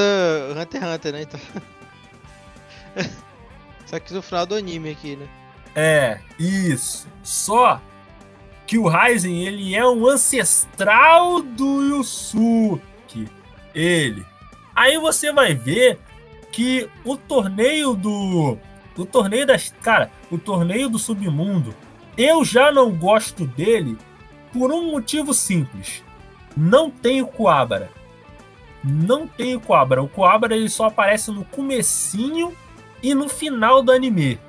[0.60, 1.22] Hunter x Hunter, né?
[1.22, 1.40] Então...
[3.90, 5.28] Só que no final do anime aqui, né?
[5.76, 7.08] É, isso.
[7.24, 7.82] Só
[8.68, 13.28] que o Ryzen, ele é um ancestral do Yusuke.
[13.74, 14.24] Ele.
[14.76, 16.00] Aí você vai ver
[16.52, 18.60] que o torneio do.
[18.96, 19.74] O torneio das.
[19.82, 21.74] Cara, o torneio do submundo.
[22.16, 23.98] Eu já não gosto dele
[24.54, 26.04] por um motivo simples.
[26.56, 27.90] Não tem o Coabra.
[28.84, 30.04] Não tem o Coabra.
[30.04, 32.56] O Coabra ele só aparece no comecinho
[33.02, 34.40] e no final do anime.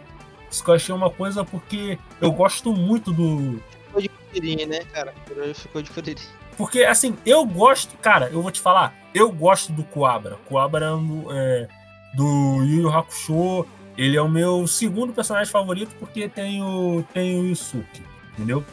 [0.50, 3.62] Isso que eu achei uma coisa porque eu gosto muito do.
[3.86, 5.14] Ficou de furirinha, né, cara?
[5.54, 6.26] Ficou de furirinha.
[6.56, 10.36] Porque, assim, eu gosto, cara, eu vou te falar, eu gosto do Coabra.
[10.46, 10.90] Coabra
[11.30, 11.68] é,
[12.14, 13.66] do Yu Yu Hakusho.
[13.96, 18.64] Ele é o meu segundo personagem favorito porque tem o, tem o Yusuke, entendeu?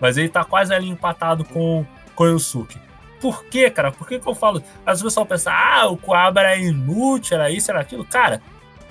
[0.00, 2.78] Mas ele tá quase ali empatado com, com o Yusuke.
[3.20, 3.90] Por quê, cara?
[3.90, 4.62] Por que, que eu falo?
[4.84, 8.04] Às vezes o pessoal pensa, ah, o Coabra é inútil, era isso, era aquilo.
[8.04, 8.42] Cara,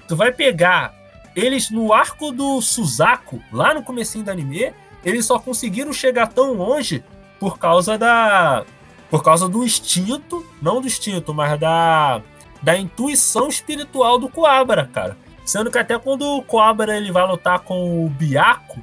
[0.07, 0.93] tu vai pegar
[1.35, 6.53] eles no arco do Suzaku, lá no comecinho do anime, eles só conseguiram chegar tão
[6.53, 7.03] longe
[7.39, 8.63] por causa da
[9.09, 12.21] por causa do instinto, não do instinto, mas da
[12.61, 15.17] da intuição espiritual do Coabra, cara.
[15.45, 18.79] Sendo que até quando o Coabra ele vai lutar com o Biaco,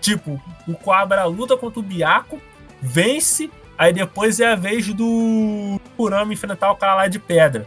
[0.00, 2.40] tipo, o Coabra luta contra o Biaco,
[2.80, 7.66] vence, aí depois é a vez do Kurama enfrentar o cara lá de pedra.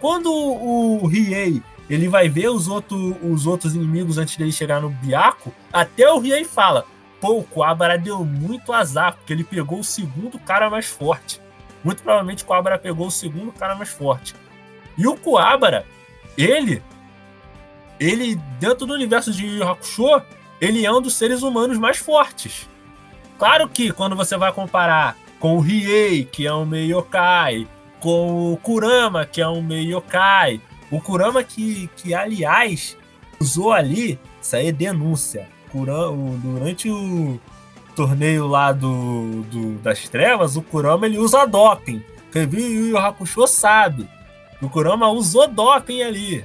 [0.00, 4.90] Quando o Riei ele vai ver os, outro, os outros inimigos antes dele chegar no
[4.90, 6.86] Biaco, até o Riei fala:
[7.20, 11.40] pô, o Coabra deu muito azar, porque ele pegou o segundo cara mais forte.
[11.82, 14.34] Muito provavelmente o Coabra pegou o segundo cara mais forte.
[14.96, 15.84] E o Kuabara,
[16.38, 16.82] ele,
[18.00, 20.22] ele dentro do universo de Yu Hakusho,
[20.60, 22.68] ele é um dos seres humanos mais fortes.
[23.38, 27.66] Claro que quando você vai comparar com o Riei, que é um meio yokai,
[28.00, 30.60] com o Kurama, que é um meio yokai,
[30.96, 32.96] o Kurama que, que aliás,
[33.40, 35.48] usou ali, isso aí é denúncia.
[35.70, 37.40] Kurama, durante o,
[37.94, 42.02] torneio lá do, do das trevas, o Kurama ele usa doping.
[42.32, 44.08] Quem viu Yu Hakusho sabe.
[44.60, 46.44] O Kurama usou doping ali.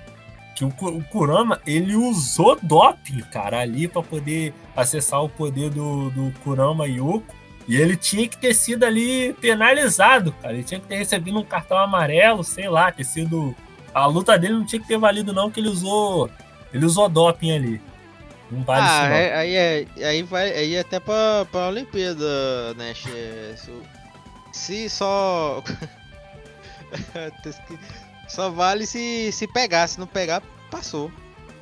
[0.56, 6.10] Que o, o Kurama, ele usou doping, cara, ali pra poder acessar o poder do,
[6.12, 7.36] do Kurama Yoko.
[7.68, 10.54] E ele tinha que ter sido ali penalizado, cara.
[10.54, 13.56] Ele tinha que ter recebido um cartão amarelo, sei lá, ter sido.
[13.94, 16.30] A luta dele não tinha que ter valido, não, que ele usou.
[16.74, 17.82] Ele usou doping ali.
[18.52, 19.16] Não vale isso, Ah, não.
[19.16, 22.94] é- aí, é, aí vai aí é até pra, pra Olimpíada, né?
[24.52, 25.64] se só.
[28.28, 31.12] só vale se, se pegar, se não pegar, passou.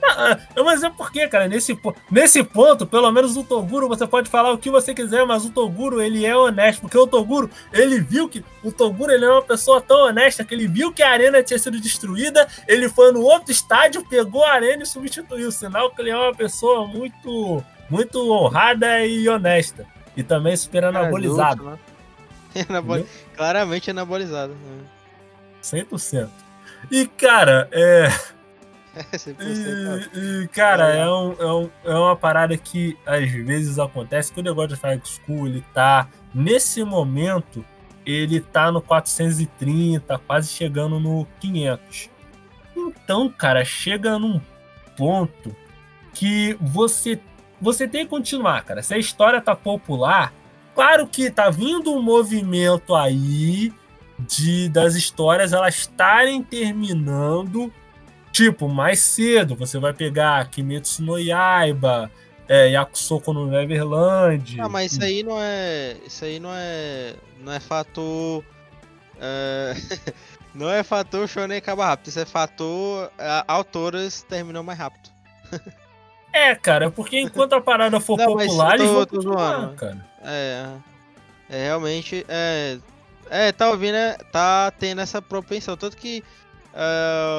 [0.03, 1.77] Ah, ah, mas é porque, cara, nesse,
[2.09, 5.49] nesse ponto, pelo menos o Toguro, você pode falar o que você quiser, mas o
[5.49, 9.41] Toguro, ele é honesto, porque o Toguro, ele viu que, o Toguro, ele é uma
[9.41, 13.21] pessoa tão honesta, que ele viu que a arena tinha sido destruída, ele foi no
[13.21, 18.31] outro estádio, pegou a arena e substituiu, sinal que ele é uma pessoa muito, muito
[18.31, 21.79] honrada e honesta, e também super anabolizado, Justo,
[22.55, 22.65] né?
[22.69, 23.05] Anaboli-
[23.35, 24.53] Claramente anabolizado.
[24.53, 24.83] né?
[25.63, 26.29] 100%.
[26.89, 28.07] E, cara, é...
[29.13, 34.31] 100% E, e, cara, é, um, é, um- é uma parada que às vezes acontece
[34.31, 37.63] que o negócio de Fire School, ele tá, nesse momento,
[38.05, 42.09] ele tá no 430, quase chegando no 500.
[42.75, 44.39] Então, cara, chega num
[44.95, 45.55] ponto
[46.13, 47.19] que você,
[47.61, 48.81] você tem que continuar, cara.
[48.81, 50.33] Se a história tá popular,
[50.75, 53.73] claro que tá vindo um movimento aí
[54.19, 57.71] de das histórias elas estarem terminando
[58.37, 62.11] Tipo, mais cedo, você vai pegar Kimetsu no Yaiba,
[62.47, 64.61] é, Yakusoko no Neverland.
[64.61, 65.97] Ah, mas isso aí não é.
[66.05, 67.15] Isso aí não é.
[67.39, 68.45] Não é fator.
[69.19, 69.73] é,
[70.53, 72.09] não é fator shonen acaba rápido.
[72.09, 73.11] Isso é fator.
[73.17, 75.09] é, autoras terminam mais rápido.
[76.31, 80.05] É, cara, porque enquanto a parada for Não, popular, eles vão continuar, cara.
[80.23, 80.67] É.
[81.49, 82.23] É realmente.
[82.29, 82.77] É.
[83.31, 84.15] É, tá ouvindo, né?
[84.31, 85.75] Tá tendo essa propensão.
[85.75, 86.23] Tanto que.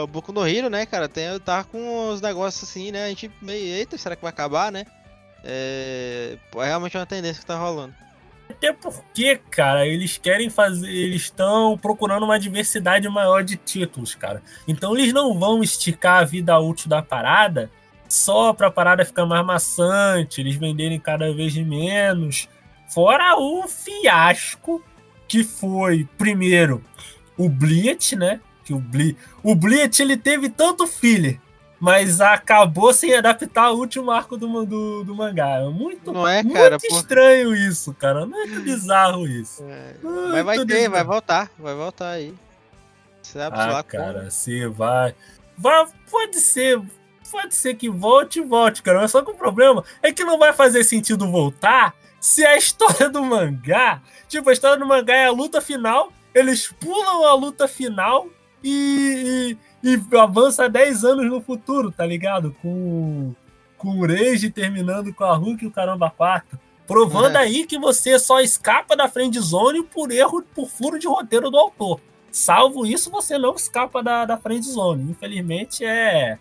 [0.03, 3.05] O Boku no Hero, né, cara, tem, tá com os negócios assim, né?
[3.05, 3.75] A gente meio.
[3.75, 4.85] Eita, será que vai acabar, né?
[5.45, 7.95] É, é realmente uma tendência que tá rolando.
[8.51, 10.91] Até porque, cara, eles querem fazer.
[10.91, 14.43] Eles estão procurando uma diversidade maior de títulos, cara.
[14.67, 17.71] Então eles não vão esticar a vida útil da parada
[18.09, 22.49] só pra parada ficar mais maçante, eles venderem cada vez menos.
[22.89, 24.83] Fora o fiasco
[25.29, 26.83] que foi, primeiro,
[27.37, 28.41] o Bleach, né?
[28.69, 31.41] Que o, Ble o Bleach ele teve tanto filler,
[31.81, 35.61] mas acabou sem adaptar o último arco do, do, do mangá.
[35.61, 36.87] É muito, Não é, muito cara, pô.
[36.95, 38.27] estranho isso, cara.
[38.27, 39.65] Muito bizarro isso.
[40.03, 42.35] Mas vai Muito ter, vai voltar, vai voltar aí.
[43.23, 45.15] Sabe Ah, cara, você vai...
[45.57, 45.87] vai.
[46.11, 46.79] Pode ser.
[47.31, 49.01] Pode ser que volte, volte, cara.
[49.01, 53.09] Mas só que o problema é que não vai fazer sentido voltar se a história
[53.09, 54.03] do mangá.
[54.29, 56.13] Tipo, a história do mangá é a luta final.
[56.35, 58.29] Eles pulam a luta final
[58.63, 62.55] e, e, e avança 10 anos no futuro, tá ligado?
[62.63, 63.35] Com,
[63.77, 66.59] com o Reiji terminando com a Hulk e o Caramba 4.
[66.87, 67.41] Provando É.
[67.41, 71.59] aí que você só escapa da friend zone por erro, por furo de roteiro do
[71.59, 72.01] autor.
[72.31, 75.11] Salvo isso, você não escapa da, da friend zone.
[75.11, 76.39] Infelizmente, é,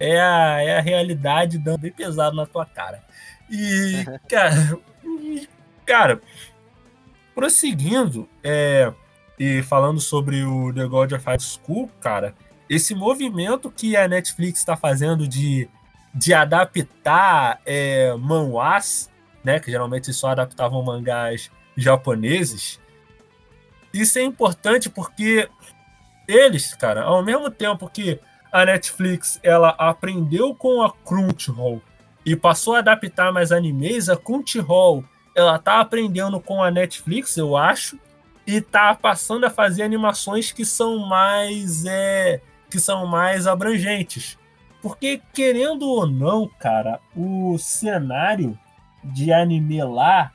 [0.00, 3.02] é, a, é a realidade dando bem pesado na tua cara.
[3.50, 5.48] E, cara, e,
[5.84, 6.20] cara
[7.34, 8.92] prosseguindo, é,
[9.38, 12.34] e falando sobre o The God of High School, cara,
[12.68, 15.68] esse movimento que a Netflix está fazendo de,
[16.14, 19.10] de adaptar é, manhwas,
[19.42, 22.80] né, que geralmente só adaptavam mangás japoneses,
[23.92, 25.48] isso é importante porque
[26.26, 28.18] eles, cara, ao mesmo tempo que
[28.52, 31.82] a Netflix ela aprendeu com a Crunchyroll
[32.24, 37.56] e passou a adaptar mais animes, a Crunchyroll ela tá aprendendo com a Netflix, eu
[37.56, 37.98] acho,
[38.46, 44.38] e tá passando a fazer animações que são mais é, que são mais abrangentes.
[44.82, 48.58] Porque querendo ou não, cara, o cenário
[49.02, 50.30] de anime lá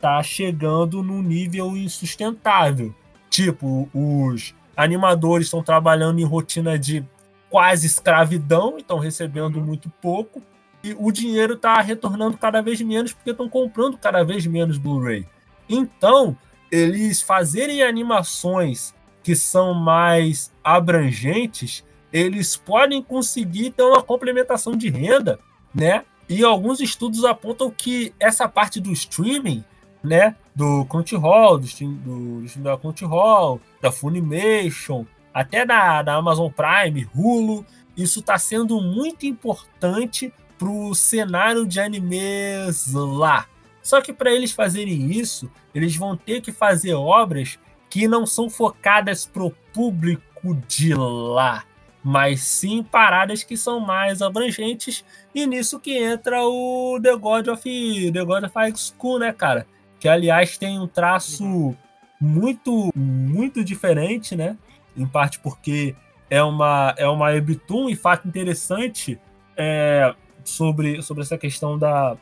[0.00, 2.94] tá chegando num nível insustentável.
[3.30, 7.04] Tipo, os animadores estão trabalhando em rotina de
[7.50, 10.42] quase escravidão, estão recebendo muito pouco,
[10.82, 15.26] e o dinheiro está retornando cada vez menos porque estão comprando cada vez menos Blu-ray.
[15.68, 16.36] Então,
[16.70, 25.38] eles fazerem animações que são mais abrangentes, eles podem conseguir ter uma complementação de renda,
[25.74, 26.04] né?
[26.28, 29.64] E alguns estudos apontam que essa parte do streaming,
[30.02, 36.14] né, do Crunchyroll, do stream, do, do stream da Crunchyroll, da Funimation, até da, da
[36.14, 37.64] Amazon Prime, Hulu,
[37.96, 43.46] isso está sendo muito importante para o cenário de animes lá.
[43.88, 47.58] Só que para eles fazerem isso, eles vão ter que fazer obras
[47.88, 51.64] que não são focadas pro público de lá,
[52.04, 55.02] mas sim paradas que são mais abrangentes,
[55.34, 59.66] e nisso que entra o The God of, The God of High School, né, cara?
[59.98, 61.74] Que aliás tem um traço
[62.20, 64.58] muito, muito diferente, né?
[64.94, 65.96] Em parte porque
[66.28, 69.18] é uma, é uma webtoon, e fato interessante
[69.56, 70.14] é,
[70.44, 72.18] sobre, sobre essa questão da,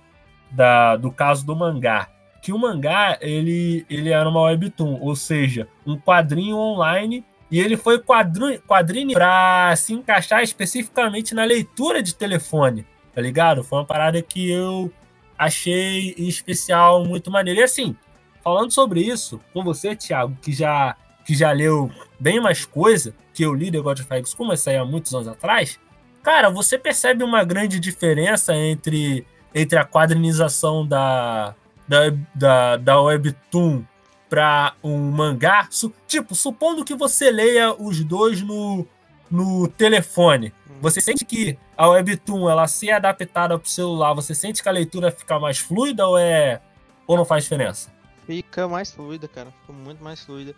[0.51, 2.09] da, do caso do mangá.
[2.43, 7.77] Que o mangá, ele, ele era uma webtoon, ou seja, um quadrinho online e ele
[7.77, 13.63] foi quadrinho, quadrinho para se encaixar especificamente na leitura de telefone, tá ligado?
[13.63, 14.93] Foi uma parada que eu
[15.39, 17.61] achei especial muito maneiro.
[17.61, 17.97] E assim,
[18.43, 23.45] falando sobre isso com você, Thiago, que já, que já leu bem mais coisa que
[23.45, 25.79] eu li The God of High School, mas saiu há muitos anos atrás,
[26.23, 29.27] cara, você percebe uma grande diferença entre,
[29.57, 31.55] entre a quadrinização da,
[31.89, 33.83] da, da, da Webtoon
[34.29, 38.87] para um mangá, su, tipo, supondo que você leia os dois no,
[39.31, 40.53] no telefone,
[40.83, 44.73] você sente que a Webtoon ela ser adaptada para o celular, você sente que a
[44.73, 46.61] leitura fica mais fluida ou é
[47.07, 47.91] ou não faz diferença?
[48.27, 50.51] Fica mais fluida, cara, fica muito mais fluida.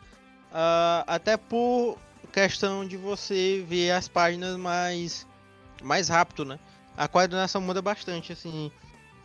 [0.50, 1.98] Uh, até por
[2.32, 5.24] questão de você ver as páginas mais
[5.84, 6.58] mais rápido, né?
[6.96, 8.72] A coordenação muda bastante, assim,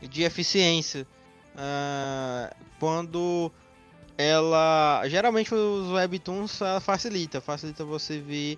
[0.07, 1.07] de eficiência.
[1.55, 3.51] Uh, quando
[4.17, 8.57] ela geralmente os webtoons facilita, facilita você ver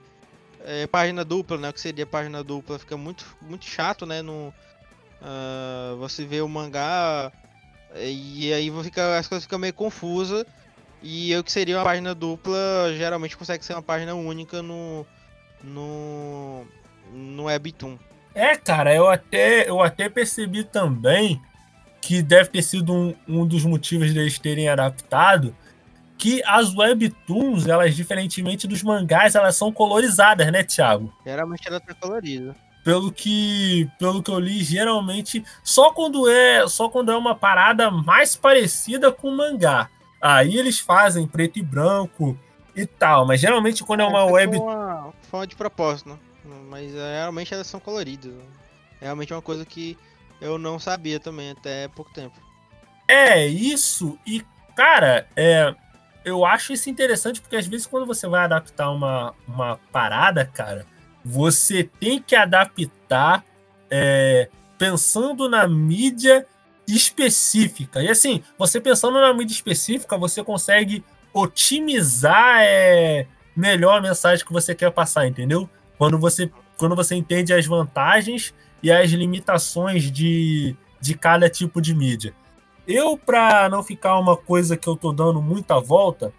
[0.66, 1.70] é, página dupla, né?
[1.70, 4.22] O que seria página dupla fica muito muito chato, né?
[4.22, 4.54] No,
[5.22, 7.32] uh, você vê o mangá
[7.96, 10.46] e aí fica, as coisas ficam meio confusas
[11.02, 12.58] e o que seria uma página dupla
[12.98, 15.06] geralmente consegue ser uma página única no
[15.64, 16.66] no
[17.14, 17.98] no webtoon.
[18.36, 21.42] É, cara, eu até eu até percebi também
[22.02, 25.56] que deve ter sido um, um dos motivos deles terem adaptado,
[26.18, 31.12] que as webtoons, elas, diferentemente dos mangás, elas são colorizadas, né, Thiago?
[31.26, 32.56] Geralmente ela tá colorida.
[32.84, 37.90] Pelo que, pelo que eu li, geralmente só quando é só quando é uma parada
[37.90, 39.90] mais parecida com o mangá.
[40.22, 42.38] Aí eles fazem preto e branco
[42.76, 46.18] e tal, mas geralmente quando é uma é, web uma forma de propósito, né?
[46.70, 48.34] Mas é, realmente elas são coloridas.
[49.00, 49.98] Realmente é uma coisa que
[50.40, 52.36] eu não sabia também até pouco tempo.
[53.08, 54.18] É, isso.
[54.26, 54.44] E,
[54.76, 55.74] cara, é,
[56.24, 60.86] eu acho isso interessante porque às vezes quando você vai adaptar uma, uma parada, cara,
[61.24, 63.44] você tem que adaptar
[63.90, 66.46] é, pensando na mídia
[66.88, 68.02] específica.
[68.02, 74.54] E assim, você pensando na mídia específica, você consegue otimizar é, melhor a mensagem que
[74.54, 75.70] você quer passar, entendeu?
[75.98, 81.96] Quando você, quando você entende as vantagens e as limitações de, de cada tipo de
[81.96, 82.34] mídia.
[82.88, 86.32] Eu, para não ficar uma coisa que eu tô dando muita volta,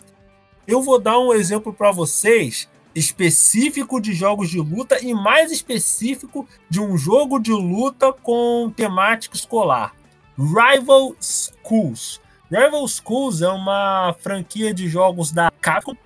[0.67, 6.49] eu vou dar um exemplo para vocês específico de jogos de luta e mais específico
[6.71, 9.95] de um jogo de luta com temática escolar.
[10.39, 12.21] Rival Schools.
[12.51, 15.97] Rival Schools é uma franquia de jogos da Capcom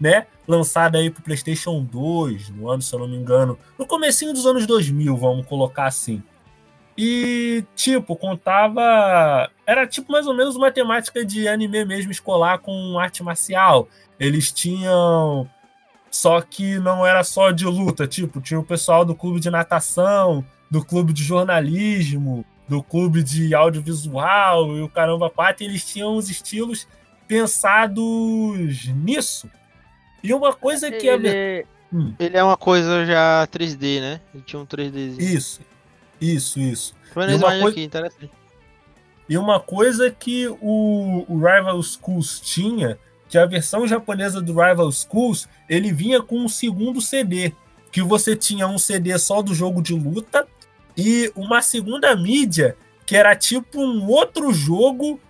[0.00, 0.26] né?
[0.50, 4.44] Lançada aí pro PlayStation 2, no ano, se eu não me engano, no comecinho dos
[4.44, 6.20] anos 2000, vamos colocar assim.
[6.98, 9.48] E, tipo, contava.
[9.64, 13.88] Era tipo mais ou menos uma temática de anime mesmo escolar com arte marcial.
[14.18, 15.48] Eles tinham.
[16.10, 20.44] Só que não era só de luta, tipo, tinha o pessoal do clube de natação,
[20.68, 26.28] do clube de jornalismo, do clube de audiovisual e o caramba quatro, eles tinham os
[26.28, 26.88] estilos
[27.28, 29.48] pensados nisso.
[30.22, 31.64] E uma coisa que ele, é.
[31.92, 32.14] Hum.
[32.18, 34.20] Ele é uma coisa já 3D, né?
[34.34, 35.18] Ele tinha um 3D.
[35.18, 35.60] Isso,
[36.20, 36.94] isso, isso.
[37.12, 37.68] Foi na coisa...
[37.68, 38.30] aqui, interessante.
[39.28, 42.98] E uma coisa que o, o Rival Schools tinha,
[43.28, 47.52] que a versão japonesa do Rival Schools, ele vinha com um segundo CD,
[47.92, 50.46] que você tinha um CD só do jogo de luta
[50.96, 55.20] e uma segunda mídia que era tipo um outro jogo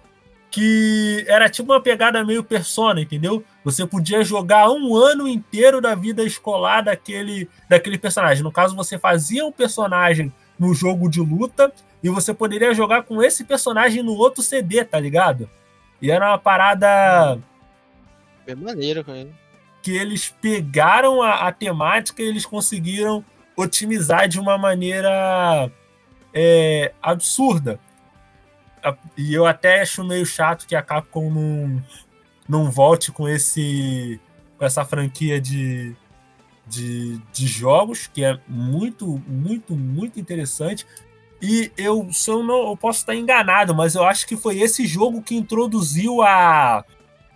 [0.50, 3.44] que era tipo uma pegada meio persona, entendeu?
[3.64, 8.42] Você podia jogar um ano inteiro da vida escolar daquele, daquele personagem.
[8.42, 11.72] No caso, você fazia um personagem no jogo de luta
[12.02, 15.48] e você poderia jogar com esse personagem no outro CD, tá ligado?
[16.02, 17.38] E era uma parada.
[18.44, 19.28] Bem maneiro, cara.
[19.82, 23.24] Que eles pegaram a, a temática e eles conseguiram
[23.56, 25.70] otimizar de uma maneira
[26.34, 27.78] é, absurda.
[29.16, 31.82] E eu até acho meio chato que a Capcom não,
[32.48, 34.20] não volte com esse
[34.60, 35.96] com essa franquia de,
[36.66, 40.86] de, de jogos, que é muito, muito, muito interessante.
[41.40, 44.86] E eu, se eu, não, eu posso estar enganado, mas eu acho que foi esse
[44.86, 46.84] jogo que introduziu a.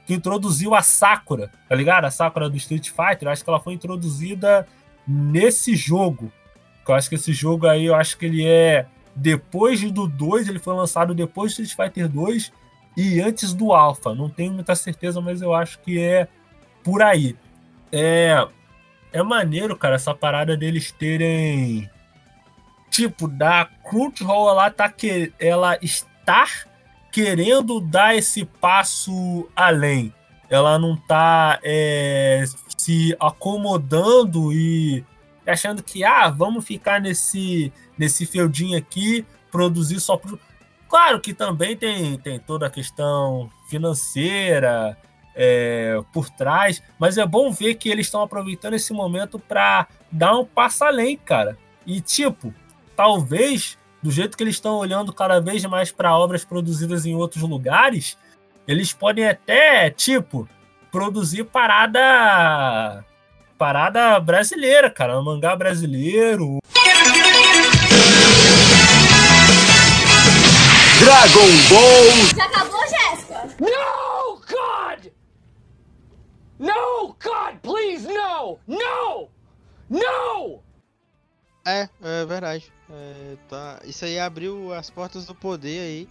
[0.07, 2.05] Que introduziu a Sakura, tá ligado?
[2.05, 3.23] A Sakura do Street Fighter.
[3.27, 4.69] Eu acho que ela foi introduzida
[5.09, 6.31] nesse jogo.
[6.87, 10.59] Eu acho que esse jogo aí, eu acho que ele é depois do 2, ele
[10.59, 12.53] foi lançado depois do Street Fighter 2
[12.97, 14.15] e antes do Alpha.
[14.15, 16.29] Não tenho muita certeza, mas eu acho que é
[16.83, 17.37] por aí.
[17.93, 18.47] É,
[19.12, 21.89] é maneiro, cara, essa parada deles terem.
[22.91, 26.47] Tipo, da Crunchyroll ela tá que ela está
[27.11, 30.12] querendo dar esse passo além.
[30.49, 32.45] Ela não tá é,
[32.77, 35.05] se acomodando e
[35.47, 40.39] achando que ah, vamos ficar nesse nesse feudinho aqui, produzir só pro...
[40.89, 44.97] Claro que também tem, tem toda a questão financeira,
[45.35, 50.37] é, por trás, mas é bom ver que eles estão aproveitando esse momento para dar
[50.37, 51.59] um passo além, cara.
[51.87, 52.55] E tipo,
[52.97, 57.43] talvez do jeito que eles estão olhando cada vez mais para obras produzidas em outros
[57.43, 58.19] lugares,
[58.69, 60.49] eles podem até, tipo,
[60.93, 63.05] produzir parada
[63.65, 66.59] parada brasileira, cara, um mangá brasileiro.
[71.01, 72.37] Dragon Ball!
[72.37, 73.57] Já acabou, Jéssica?
[73.59, 75.12] No, God!
[76.59, 78.59] No, God, please, no!
[78.67, 79.31] No!
[79.89, 80.62] No!
[81.67, 82.71] É, é verdade.
[82.91, 83.81] É, tá.
[83.87, 86.09] Isso aí abriu as portas do poder aí.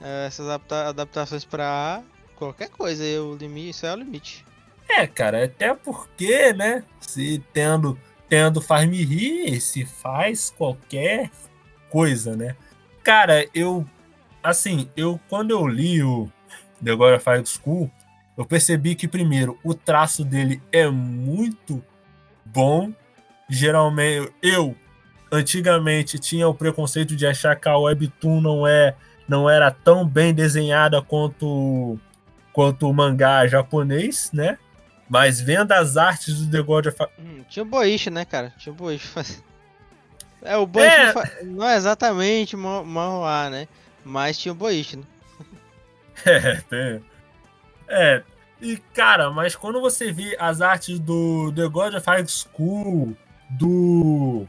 [0.00, 2.02] É, essas adapta adaptações pra
[2.36, 3.04] qualquer coisa.
[3.20, 4.46] O limite, isso é o limite.
[4.88, 6.82] É, cara, até porque, né?
[7.00, 11.30] Se tendo, tendo faz me rir, se faz qualquer
[11.90, 12.56] coisa, né?
[13.02, 13.84] Cara, eu.
[14.42, 16.30] Assim, eu quando eu li o
[16.82, 17.90] The God of High School,
[18.36, 21.82] eu percebi que, primeiro, o traço dele é muito
[22.44, 22.92] bom.
[23.48, 24.76] Geralmente, eu
[25.32, 28.94] antigamente tinha o preconceito de achar que a Webtoon não, é,
[29.28, 31.98] não era tão bem desenhada quanto,
[32.52, 34.58] quanto o mangá japonês, né?
[35.08, 38.52] Mas vendo as artes do The God of hum, Tinha o Boichi, né, cara?
[38.58, 39.08] Tinha o Boichi.
[40.42, 41.06] É, o Boichi É.
[41.06, 41.30] não, fa...
[41.44, 43.66] não é exatamente ma- manhwa, né?
[44.04, 45.04] Mas tinha o Boichi, né?
[46.24, 47.02] É, tem.
[47.88, 48.22] É.
[48.60, 53.16] E, cara, mas quando você vê as artes do The God of High School,
[53.50, 54.46] do.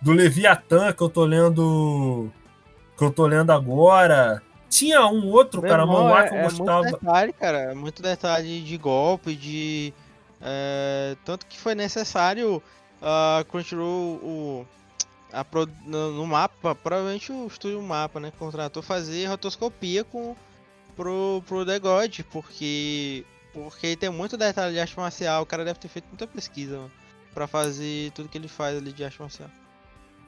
[0.00, 2.30] do Leviathan, que eu tô lendo.
[2.96, 4.40] que eu tô lendo agora.
[4.72, 6.82] Tinha um outro, Meu cara, irmão, manhwa é, que eu é gostava.
[6.82, 7.58] muito detalhe, cara.
[7.58, 9.92] É muito detalhe de golpe, de.
[10.40, 12.62] é, tanto que foi necessário
[13.02, 14.66] a Crunchyroll o,
[15.30, 15.44] a
[15.84, 18.32] no, no mapa, provavelmente o estúdio Mapa, né?
[18.38, 20.34] Contratou fazer rotoscopia com,
[20.96, 23.26] pro, pro The God, porque.
[23.52, 25.42] Porque tem muito detalhe de arte marcial.
[25.42, 26.90] O cara deve ter feito muita pesquisa, mano,
[27.34, 29.50] pra fazer tudo que ele faz ali de arte marcial.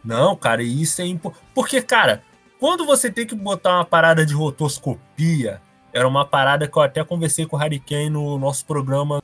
[0.05, 1.47] Não, cara, e isso é importante.
[1.55, 2.23] Porque, cara,
[2.65, 5.61] quando você tem que botar uma parada de rotoscopia,
[5.93, 9.23] era uma parada que eu até conversei com o Harry Kane no nosso programa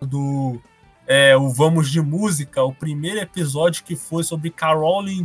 [0.00, 0.60] do
[1.06, 5.24] é, o Vamos de Música, o primeiro episódio que foi sobre Carol em,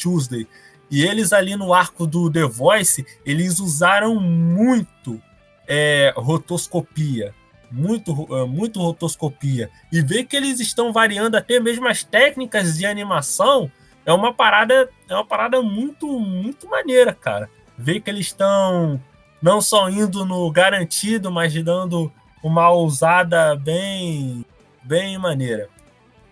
[0.00, 0.46] Tuesday.
[0.88, 5.20] E eles ali no arco do The Voice, eles usaram muito
[5.66, 7.34] é, rotoscopia.
[7.68, 9.72] Muito, é, muito rotoscopia.
[9.90, 13.68] E ver que eles estão variando até mesmo as técnicas de animação
[14.10, 17.48] é uma parada, é uma parada muito, muito maneira, cara.
[17.78, 19.00] Ver que eles estão
[19.40, 24.44] não só indo no garantido, mas dando uma ousada bem,
[24.82, 25.68] bem maneira.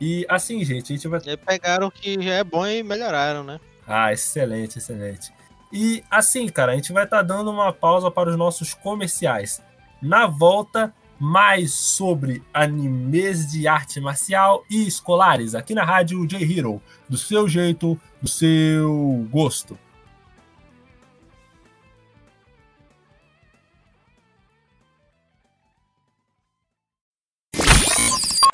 [0.00, 3.44] E assim, gente, a gente vai E pegaram o que já é bom e melhoraram,
[3.44, 3.60] né?
[3.86, 5.32] ah, excelente, excelente.
[5.72, 9.62] E assim, cara, a gente vai estar dando uma pausa para os nossos comerciais.
[10.02, 16.80] Na volta, mais sobre animes de arte marcial e escolares aqui na rádio J Hero,
[17.08, 19.78] do seu jeito, do seu gosto.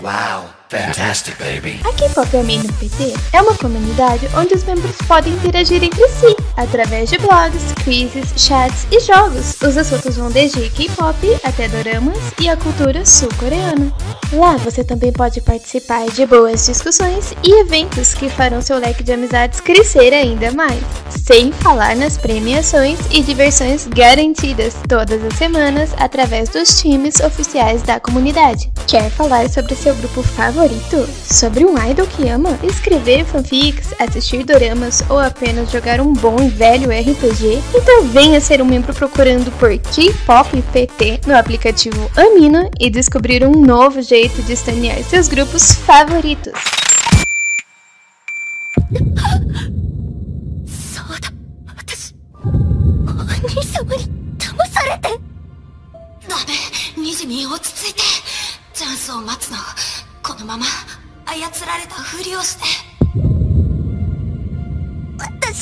[0.04, 1.80] Wow, fantastic, baby.
[1.82, 7.10] A K-Pop Amino PT é uma comunidade onde os membros podem interagir entre si, através
[7.10, 9.56] de blogs, quizzes, chats e jogos.
[9.62, 13.92] Os assuntos vão desde K-pop até doramas e a cultura sul-coreana.
[14.32, 19.12] Lá você também pode participar de boas discussões e eventos que farão seu leque de
[19.12, 20.82] amizades crescer ainda mais.
[21.26, 28.00] Sem falar nas premiações e diversões garantidas todas as semanas através dos times oficiais da
[28.00, 28.70] comunidade.
[28.86, 31.08] Quer falar sobre seu grupo favorito?
[31.24, 32.58] Sobre um idol que ama?
[32.62, 37.62] Escrever fanfics, assistir doramas ou apenas jogar um bom velho RPG?
[37.74, 43.52] Então venha ser um membro procurando por K-Pop PT no aplicativo Amino e descobrir um
[43.52, 46.52] novo jeito de estanear seus grupos favoritos.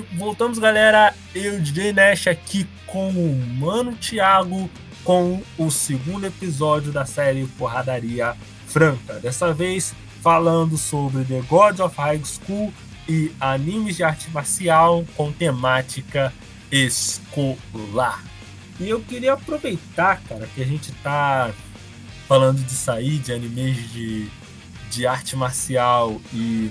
[0.00, 1.14] E voltamos, galera.
[1.34, 4.70] Eu, DJ Nash, aqui com o Mano Thiago,
[5.04, 8.34] com o segundo episódio da série Porradaria
[8.66, 9.20] Franca.
[9.20, 12.72] Dessa vez falando sobre The God of High School
[13.06, 16.32] e animes de arte marcial com temática
[16.72, 18.24] escolar.
[18.78, 21.50] E eu queria aproveitar, cara, que a gente tá
[22.26, 24.28] falando de sair de animes de,
[24.90, 26.70] de arte marcial e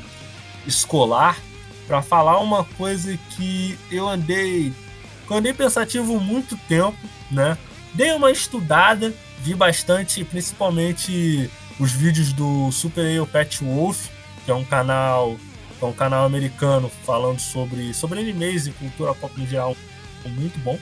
[0.65, 1.37] escolar
[1.89, 4.71] para falar uma coisa que eu andei,
[5.27, 6.95] andei pensativo muito tempo,
[7.31, 7.57] né?
[7.95, 14.07] Dei uma estudada, vi bastante, principalmente os vídeos do Super Ale Pet Wolf,
[14.45, 15.35] que é um canal,
[15.81, 19.75] é um canal americano falando sobre sobre animes e cultura pop geral,
[20.27, 20.77] muito bom.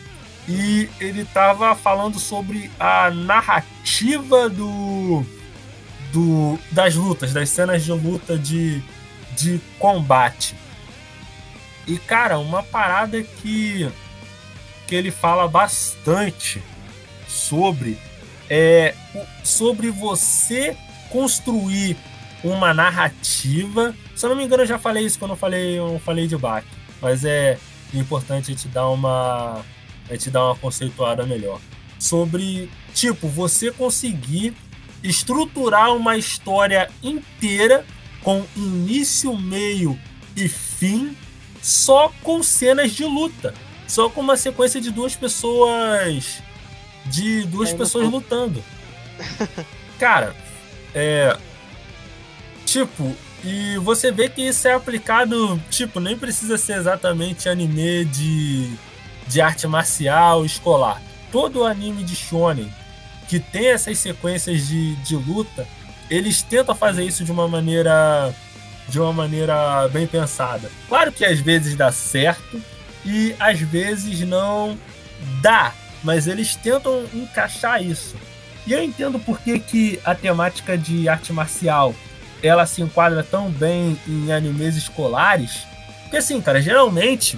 [0.46, 5.24] E ele tava falando sobre a narrativa do,
[6.12, 8.84] do das lutas, das cenas de luta de,
[9.38, 10.67] de combate.
[11.88, 13.90] E, cara, uma parada que,
[14.86, 16.62] que ele fala bastante
[17.28, 17.98] sobre
[18.50, 18.94] é
[19.44, 20.76] sobre você
[21.10, 21.98] construir
[22.44, 23.96] uma narrativa.
[24.16, 26.38] Se eu não me engano, eu já falei isso quando eu falei, eu falei de
[26.38, 26.66] Bach,
[27.02, 27.58] mas é
[27.94, 29.64] importante gente dar uma
[30.10, 31.60] gente dar uma conceituada melhor
[32.00, 34.54] sobre tipo você conseguir
[35.04, 37.86] estruturar uma história inteira
[38.22, 39.98] com início, meio
[40.36, 41.16] e fim
[41.68, 43.54] só com cenas de luta.
[43.86, 46.42] Só com uma sequência de duas pessoas.
[47.06, 48.64] De duas pessoas lutando.
[50.00, 50.34] Cara,
[50.96, 51.38] é.
[52.66, 53.14] Tipo,
[53.44, 55.62] e você vê que isso é aplicado.
[55.70, 58.72] Tipo, nem precisa ser exatamente anime de,
[59.28, 61.02] de arte marcial escolar.
[61.34, 62.74] Todo anime de shonen
[63.28, 65.68] que tem essas sequências de, de luta,
[66.10, 68.34] eles tentam fazer isso de uma maneira
[68.88, 70.70] de uma maneira bem pensada.
[70.88, 72.62] Claro que às vezes dá certo
[73.06, 74.78] e às vezes não
[75.42, 75.74] dá,
[76.04, 78.16] mas eles tentam encaixar isso.
[78.66, 81.96] E eu entendo por que, que a temática de arte marcial
[82.44, 85.66] ela se enquadra tão bem em animes escolares.
[86.04, 87.38] Porque assim, cara, geralmente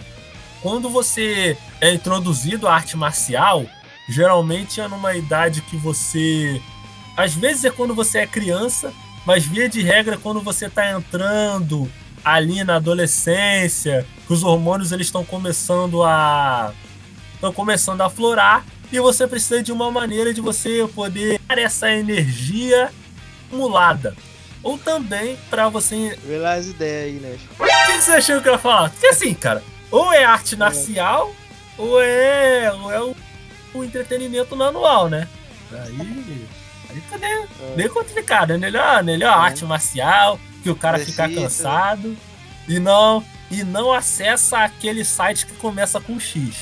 [0.62, 3.66] quando você é introduzido à arte marcial,
[4.10, 6.62] geralmente é numa idade que você
[7.16, 8.94] às vezes é quando você é criança,
[9.26, 11.90] mas via de regra, quando você está entrando
[12.24, 16.74] ali na adolescência, que os hormônios eles estão começando a
[17.36, 21.90] estão começando a aflorar e você precisa de uma maneira de você poder dar essa
[21.90, 22.92] energia
[23.48, 24.16] acumulada.
[24.62, 26.18] Ou também para você.
[26.26, 27.38] Vê lá as ideias aí, né?
[27.58, 28.90] O que você achou que eu ia falar?
[28.90, 31.34] Porque assim, cara, ou é arte marcial,
[31.78, 33.16] ou é, ou é o,
[33.74, 35.30] o entretenimento manual, né?
[35.72, 36.48] Aí.
[37.10, 38.52] Tá meio, meio complicado.
[38.52, 41.28] É melhor, melhor arte marcial, que o cara Precisa.
[41.28, 42.18] ficar cansado
[42.68, 46.56] e não, e não acessa aquele site que começa com X,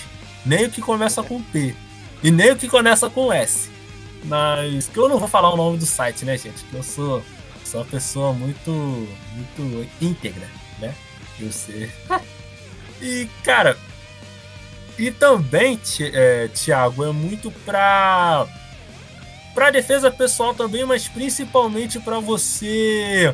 [0.46, 1.76] nem o que começa com P,
[2.24, 3.70] e nem o que começa com S.
[4.24, 6.64] Mas que eu não vou falar o nome do site, né, gente?
[6.66, 7.24] Que eu sou,
[7.64, 10.48] sou uma pessoa muito, muito íntegra,
[10.80, 10.94] né?
[11.40, 11.90] Eu sei.
[13.02, 13.78] e, cara,
[14.98, 18.48] e também, Ti- é, Thiago, é muito pra
[19.58, 23.34] para defesa pessoal também, mas principalmente para você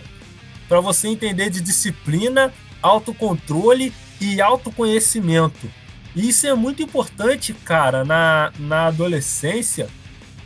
[0.70, 5.70] para você entender de disciplina, autocontrole e autoconhecimento.
[6.16, 9.90] E isso é muito importante, cara, na, na adolescência,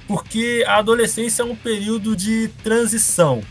[0.08, 3.44] porque a adolescência é um período de transição.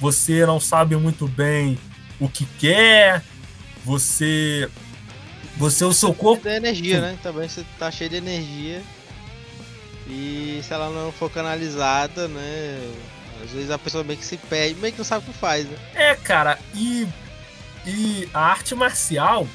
[0.00, 1.78] Você não sabe muito bem
[2.18, 3.22] o que quer,
[3.84, 4.68] você
[5.56, 7.16] você o seu corpo Da energia, né?
[7.22, 8.82] Também você tá cheio de energia.
[10.08, 12.80] E se ela não for canalizada, né?
[13.44, 15.66] Às vezes a pessoa meio que se perde, meio que não sabe o que faz,
[15.66, 15.76] né?
[15.94, 17.06] É, cara, e,
[17.86, 19.46] e a arte marcial,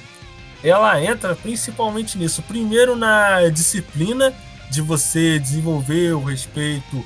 [0.63, 2.41] ela entra principalmente nisso.
[2.43, 4.33] Primeiro na disciplina
[4.69, 7.03] de você desenvolver o respeito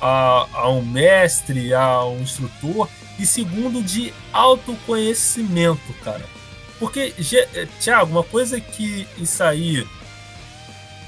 [0.00, 2.88] a, a um mestre, a um instrutor,
[3.18, 6.24] e segundo de autoconhecimento, cara.
[6.78, 7.48] Porque, Ge-
[7.80, 9.86] Thiago, uma coisa que isso aí,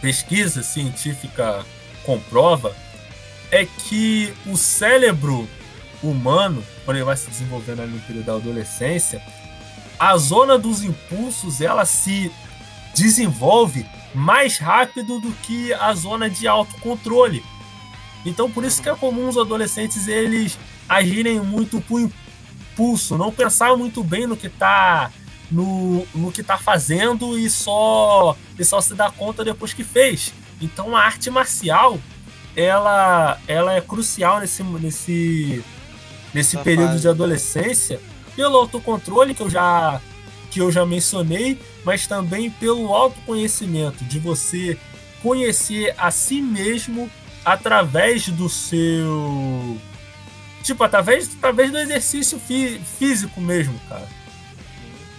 [0.00, 1.64] pesquisa científica
[2.04, 2.74] comprova,
[3.50, 5.48] é que o cérebro
[6.02, 9.22] humano, quando ele vai se desenvolvendo no período da adolescência,
[9.98, 12.32] a zona dos impulsos ela se
[12.94, 17.44] desenvolve mais rápido do que a zona de autocontrole.
[18.24, 23.76] Então por isso que é comum os adolescentes eles agirem muito por impulso, não pensar
[23.76, 25.10] muito bem no que tá
[25.50, 30.32] no, no que tá fazendo e só e só se dar conta depois que fez.
[30.62, 31.98] Então a arte marcial
[32.54, 35.64] ela ela é crucial nesse nesse
[36.34, 38.00] nesse período de adolescência
[38.36, 40.00] pelo autocontrole que eu já
[40.50, 44.78] que eu já mencionei, mas também pelo autoconhecimento de você
[45.22, 47.10] conhecer a si mesmo
[47.44, 49.78] através do seu
[50.62, 54.06] tipo através através do exercício fí- físico mesmo, cara.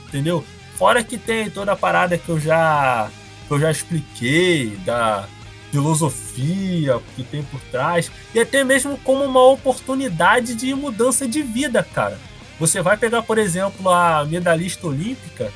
[0.07, 0.45] Entendeu?
[0.77, 3.09] Fora que tem toda a parada que eu já
[3.47, 5.27] que eu já expliquei da
[5.71, 11.81] filosofia que tem por trás e até mesmo como uma oportunidade de mudança de vida,
[11.83, 12.19] cara.
[12.59, 15.51] Você vai pegar, por exemplo, a medalhista olímpica,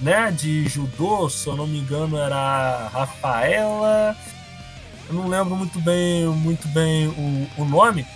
[0.00, 4.16] né, de judô, se eu não me engano, era a Rafaela.
[5.08, 8.06] Eu não lembro muito bem, muito bem o, o nome,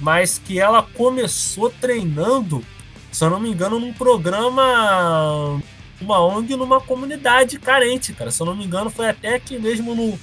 [0.00, 2.64] mas que ela começou treinando,
[3.10, 5.60] se eu não me engano, num programa,
[6.04, 8.30] uma ONG numa comunidade carente, cara.
[8.30, 10.18] Se eu não me engano, foi até aqui mesmo no,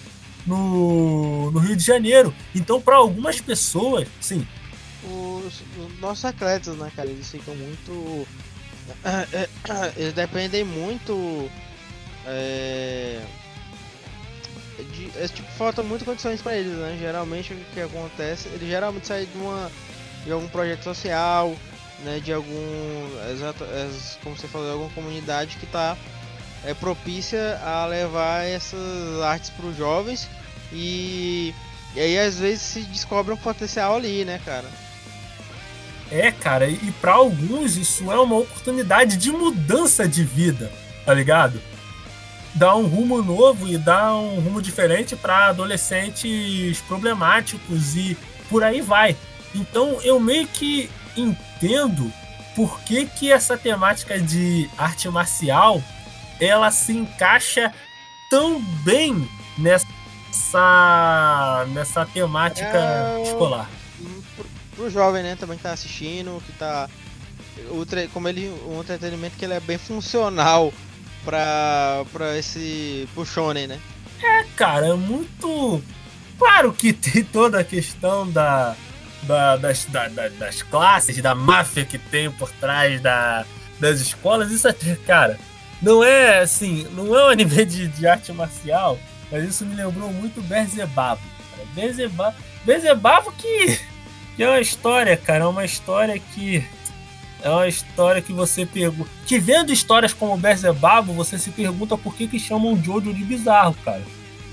[0.45, 2.33] no, no Rio de Janeiro.
[2.55, 4.47] Então, para algumas pessoas, sim,
[5.03, 8.27] Os, os nossos atletas, né, cara, eles ficam muito.
[9.95, 11.49] Eles dependem muito.
[12.25, 13.21] É,
[14.93, 16.97] de, é, tipo, falta muito condições pra eles, né?
[16.99, 19.71] Geralmente o que acontece, eles geralmente saem de uma.
[20.23, 21.55] de algum projeto social,
[22.03, 22.19] né?
[22.19, 23.07] De algum.
[23.31, 25.97] Exato, ex- como você falou, de alguma comunidade que tá
[26.65, 30.29] é, propícia a levar essas artes pros jovens
[30.71, 31.53] e.
[31.93, 34.67] E aí às vezes se descobre um potencial ali, né, cara?
[36.09, 40.71] É, cara, e para alguns isso é uma oportunidade de mudança de vida,
[41.05, 41.61] tá ligado?
[42.55, 48.17] Dar um rumo novo e dar um rumo diferente para adolescentes problemáticos e
[48.49, 49.15] por aí vai.
[49.53, 51.50] Então eu meio que entendo
[52.55, 55.81] por que, que essa temática de arte marcial
[56.39, 57.73] ela se encaixa
[58.29, 59.87] tão bem nessa
[61.69, 63.69] nessa temática É, escolar.
[64.35, 64.45] pro,
[64.75, 66.89] pro jovem, né, também que tá assistindo, que tá.
[67.69, 68.49] O, como ele.
[68.65, 70.73] Um entretenimento que ele é bem funcional
[71.23, 73.07] pra, pra esse.
[73.25, 73.79] Shonen, né?
[74.23, 75.83] É, cara, é muito.
[76.37, 78.75] Claro que tem toda a questão da,
[79.23, 83.45] da- das, da- da- das classes, da máfia que tem por trás da,
[83.79, 84.51] das escolas.
[84.51, 85.39] Isso até, cara,
[85.81, 88.99] não é assim, não é um anime de, de arte marcial,
[89.31, 91.21] mas isso me lembrou muito Berzebabo.
[91.55, 91.67] cara.
[91.73, 93.79] Berzeba- Berzebabo que,
[94.35, 96.63] que é uma história, cara, é uma história que.
[97.43, 99.09] É uma história que você pergunta.
[99.25, 103.73] Que vendo histórias como Berzebabo, você se pergunta por que, que chamam Jojo de bizarro,
[103.83, 104.03] cara.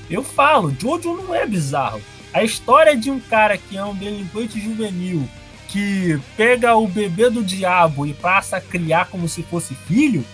[0.09, 2.01] Eu falo, Jojo não é bizarro.
[2.33, 5.29] A história de um cara que é um delinquente juvenil
[5.69, 10.25] que pega o bebê do diabo e passa a criar como se fosse filho,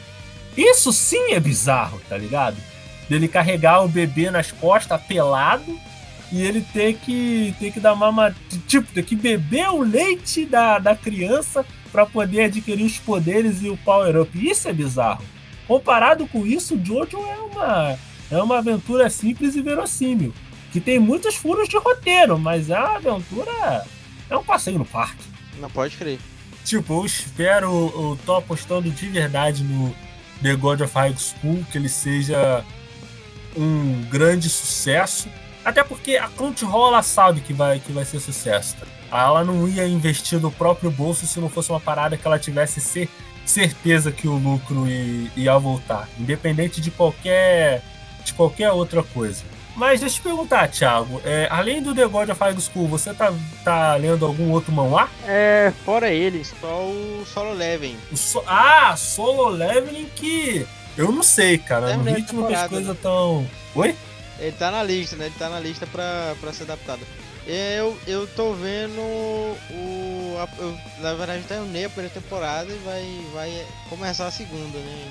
[0.57, 2.57] isso sim é bizarro, tá ligado?
[3.09, 5.79] Dele carregar o bebê nas costas pelado
[6.33, 8.35] e ele ter que ter que dar mama,
[8.67, 13.69] tipo, ter que beber o leite da, da criança para poder adquirir os poderes e
[13.69, 14.31] o power up.
[14.35, 15.25] Isso é bizarro.
[15.67, 17.99] Comparado com isso, Jojo é uma
[18.31, 20.33] é uma aventura simples e verossímil,
[20.75, 23.85] que tem muitos furos de roteiro, mas é uma aventura
[24.29, 25.23] é um passeio no parque.
[25.61, 26.19] Não pode crer.
[26.65, 29.95] Tipo, eu espero, eu tô apostando de verdade no
[30.43, 32.65] The God of High School, que ele seja
[33.57, 35.29] um grande sucesso.
[35.65, 38.75] Até porque a Crunchyroll ela sabe que vai, que vai ser sucesso.
[39.13, 42.81] Ela não ia investir do próprio bolso se não fosse uma parada que ela tivesse
[42.81, 43.09] cer-
[43.47, 47.81] certeza que o lucro i- ia voltar, independente de qualquer
[48.25, 49.45] de qualquer outra coisa.
[49.77, 53.13] Mas deixa eu te perguntar, Thiago, é, além do The God of High School, você
[53.13, 53.33] tá,
[53.65, 55.09] tá lendo algum outro manhwa?
[55.27, 57.99] É, fora ele, só o Solo Leveling.
[58.13, 60.65] O so- ah, Solo Leveling que
[60.97, 61.83] eu não sei, cara.
[61.83, 63.47] No Terminei a ritmo que as temporada, coisas tão.
[63.75, 63.97] Oi?
[64.39, 65.27] Ele tá na lista, né?
[65.27, 67.01] Ele tá na lista pra, pra ser adaptado.
[67.47, 70.37] Eu, eu tô vendo o.
[70.39, 75.09] A, eu, na verdade, terminei a primeira temporada e vai, vai começar a segunda, né?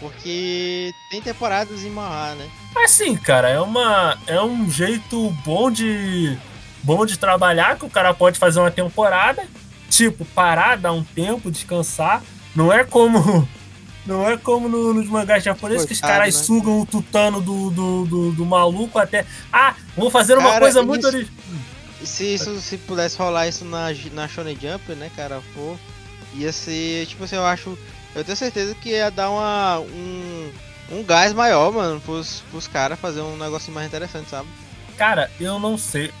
[0.00, 2.48] Porque tem temporadas em Mahá, né?
[2.84, 6.36] Assim, cara, é uma é um jeito bom de
[6.82, 9.46] bom de trabalhar que o cara pode fazer uma temporada,
[9.90, 12.22] tipo, parar, dar um tempo, descansar.
[12.56, 13.46] Não é como
[14.06, 16.42] não é como no, nos mangás japoneses que os caras né?
[16.42, 19.26] sugam o tutano do, do, do, do maluco até.
[19.52, 21.34] Ah, vou fazer uma Cara, coisa muito original.
[22.02, 25.76] Se isso se pudesse rolar isso na, na Shonen Jump, né, cara, pô,
[26.34, 27.78] ia ser, tipo assim, eu acho,
[28.14, 30.52] eu tenho certeza que ia dar uma um,
[30.92, 34.48] um gás maior, mano, pros, pros caras fazer um negócio mais interessante, sabe?
[34.96, 36.12] Cara, eu não sei.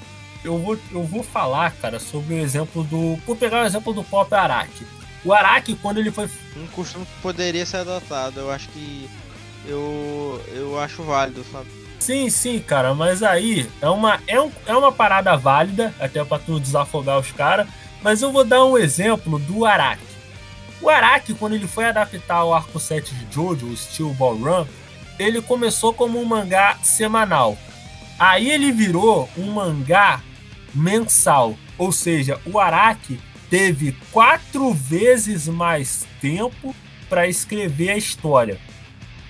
[0.42, 3.16] Eu vou, eu vou falar, cara, sobre o exemplo do.
[3.26, 4.86] Vou pegar o exemplo do próprio Araki.
[5.22, 6.30] O Araki, quando ele foi.
[6.56, 9.08] Um costume que poderia ser adotado, eu acho que
[9.66, 11.68] eu eu acho válido, sabe?
[11.98, 16.38] Sim, sim, cara, mas aí é uma, é um, é uma parada válida, até pra
[16.38, 17.68] tu desafogar os caras.
[18.02, 20.09] Mas eu vou dar um exemplo do Araki.
[20.82, 24.66] O Araki, quando ele foi adaptar o arco 7 de Jojo, o Steel Ball Run,
[25.18, 27.58] ele começou como um mangá semanal.
[28.18, 30.22] Aí ele virou um mangá
[30.74, 31.56] mensal.
[31.76, 33.20] Ou seja, o Araki
[33.50, 36.74] teve quatro vezes mais tempo
[37.08, 38.58] para escrever a história.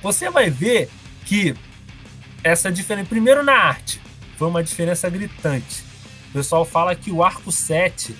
[0.02, 0.88] Você vai ver
[1.24, 1.54] que
[2.42, 3.08] essa diferença.
[3.08, 4.00] Primeiro na arte,
[4.36, 5.82] foi uma diferença gritante.
[6.30, 8.14] O pessoal fala que o arco 7,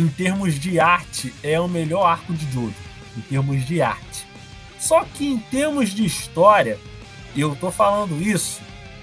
[0.00, 2.74] em termos de arte, é o melhor arco de Jojo.
[3.16, 4.26] Em termos de arte.
[4.78, 6.78] Só que em termos de história,
[7.36, 8.60] eu tô falando isso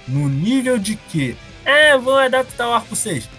[0.08, 1.38] no nível de que.
[1.64, 3.30] É, vão adaptar o arco 6.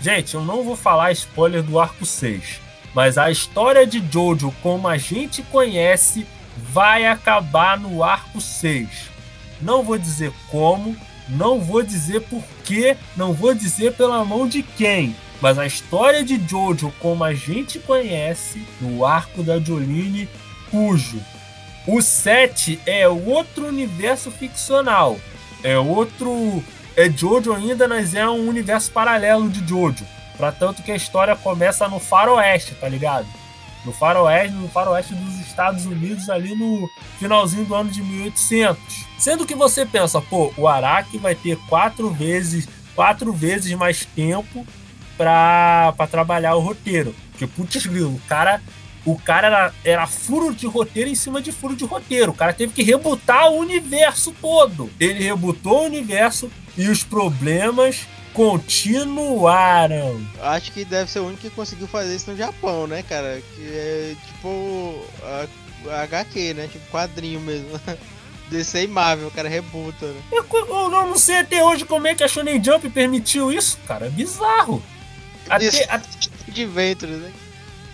[0.00, 2.60] Gente, eu não vou falar spoiler do arco 6.
[2.94, 8.88] Mas a história de Jojo, como a gente conhece, vai acabar no arco 6.
[9.60, 10.96] Não vou dizer como,
[11.28, 15.14] não vou dizer porquê, não vou dizer pela mão de quem.
[15.40, 20.28] Mas a história de Jojo, como a gente conhece, no arco da Jolene,
[20.70, 21.20] cujo
[21.86, 25.18] o 7 é outro universo ficcional.
[25.62, 26.62] É outro.
[26.96, 30.04] É Jojo ainda, mas é um universo paralelo de Jojo.
[30.36, 33.26] Pra tanto que a história começa no faroeste, tá ligado?
[33.84, 38.76] No faroeste, no faroeste dos Estados Unidos, ali no finalzinho do ano de 1800.
[39.18, 44.66] Sendo que você pensa, pô, o Araki vai ter quatro vezes, quatro vezes mais tempo
[45.16, 47.14] pra, pra trabalhar o roteiro.
[47.30, 48.62] Porque, putz grilo, o cara,
[49.04, 52.32] o cara era, era furo de roteiro em cima de furo de roteiro.
[52.32, 54.90] O cara teve que rebutar o universo todo.
[54.98, 60.20] Ele rebutou o universo e os problemas continuaram.
[60.42, 63.40] Acho que deve ser o único que conseguiu fazer isso no Japão, né, cara?
[63.54, 65.46] Que é tipo a,
[65.90, 66.68] a HQ, né?
[66.70, 67.68] Tipo quadrinho mesmo.
[68.50, 70.20] DC e Marvel, o cara rebuta, né?
[70.30, 74.06] Eu, eu não sei até hoje como é que a Shonen Jump permitiu isso, cara.
[74.06, 74.82] É bizarro.
[75.48, 76.08] Até, até-
[76.48, 77.32] de ventre, né?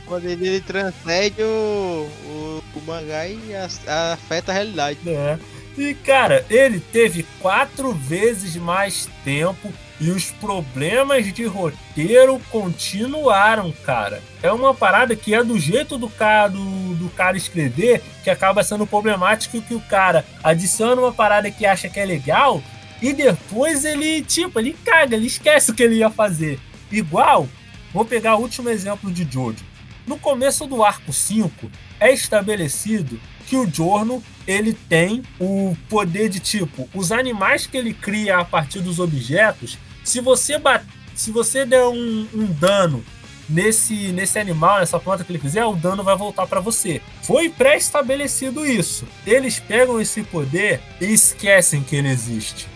[0.06, 4.98] Quando ele, ele transcende o, o, o mangá e as- afeta a realidade.
[5.06, 5.38] É.
[5.78, 14.20] E, cara, ele teve quatro vezes mais tempo e os problemas de roteiro continuaram, cara.
[14.42, 18.62] É uma parada que é do jeito do cara, do, do cara escrever que acaba
[18.62, 22.62] sendo problemático que o cara adiciona uma parada que acha que é legal
[23.00, 26.58] e depois ele, tipo, ele caga, ele esquece o que ele ia fazer.
[26.92, 27.48] Igual,
[27.92, 29.64] vou pegar o último exemplo de Jojo.
[30.06, 36.40] No começo do arco 5, é estabelecido que o Jorno ele tem o poder de
[36.40, 40.60] tipo, os animais que ele cria a partir dos objetos, se você
[41.14, 43.04] se você der um, um dano
[43.48, 47.00] nesse, nesse animal, nessa planta que ele fizer, o dano vai voltar para você.
[47.22, 49.06] Foi pré-estabelecido isso.
[49.26, 52.66] Eles pegam esse poder e esquecem que ele existe.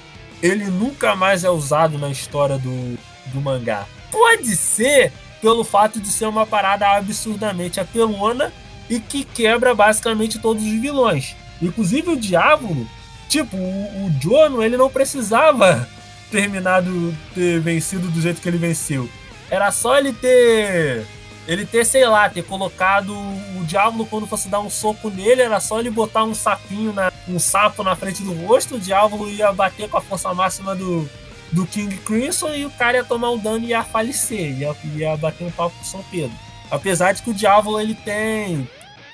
[0.43, 2.99] Ele nunca mais é usado na história do,
[3.33, 3.87] do mangá.
[4.11, 8.53] Pode ser pelo fato de ser uma parada absurdamente apelona
[8.89, 11.37] e que quebra basicamente todos os vilões.
[11.61, 12.87] Inclusive o Diabo,
[13.29, 15.89] tipo, o, o Jono, ele não precisava
[16.31, 19.09] terminado, ter vencido do jeito que ele venceu.
[19.51, 21.07] Era só ele ter.
[21.47, 25.61] Ele ter, sei lá, ter colocado o Diablo quando fosse dar um soco nele, era
[25.61, 29.53] só ele botar um sapinho, na, um sapo na frente do rosto, o Diablo ia
[29.53, 31.09] bater com a força máxima do,
[31.53, 35.17] do King Crimson e o cara ia tomar um dano e ia falecer, ia, ia
[35.17, 36.37] bater um papo com São Pedro.
[36.71, 38.69] Apesar de que o Diablo ele tem.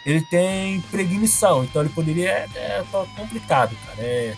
[0.05, 2.29] Ele tem pregnição, então ele poderia.
[2.31, 2.85] É, é
[3.17, 3.99] complicado, cara.
[4.01, 4.35] É,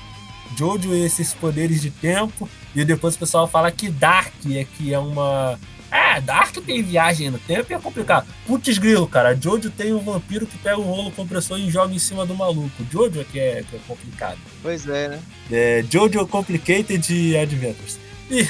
[0.56, 2.48] Jojo esses poderes de tempo.
[2.74, 5.58] E depois o pessoal fala que Dark é que é uma.
[5.94, 8.26] É, Dark tem viagem no tempo e é complicado.
[8.46, 9.34] Putz grilo, cara.
[9.34, 12.84] Jojo tem um vampiro que pega um rolo compressor e joga em cima do maluco.
[12.90, 14.38] Jojo é que é, que é complicado.
[14.60, 15.20] Pois é, né?
[15.52, 18.00] É, Jojo Complicated Adventures.
[18.30, 18.44] E,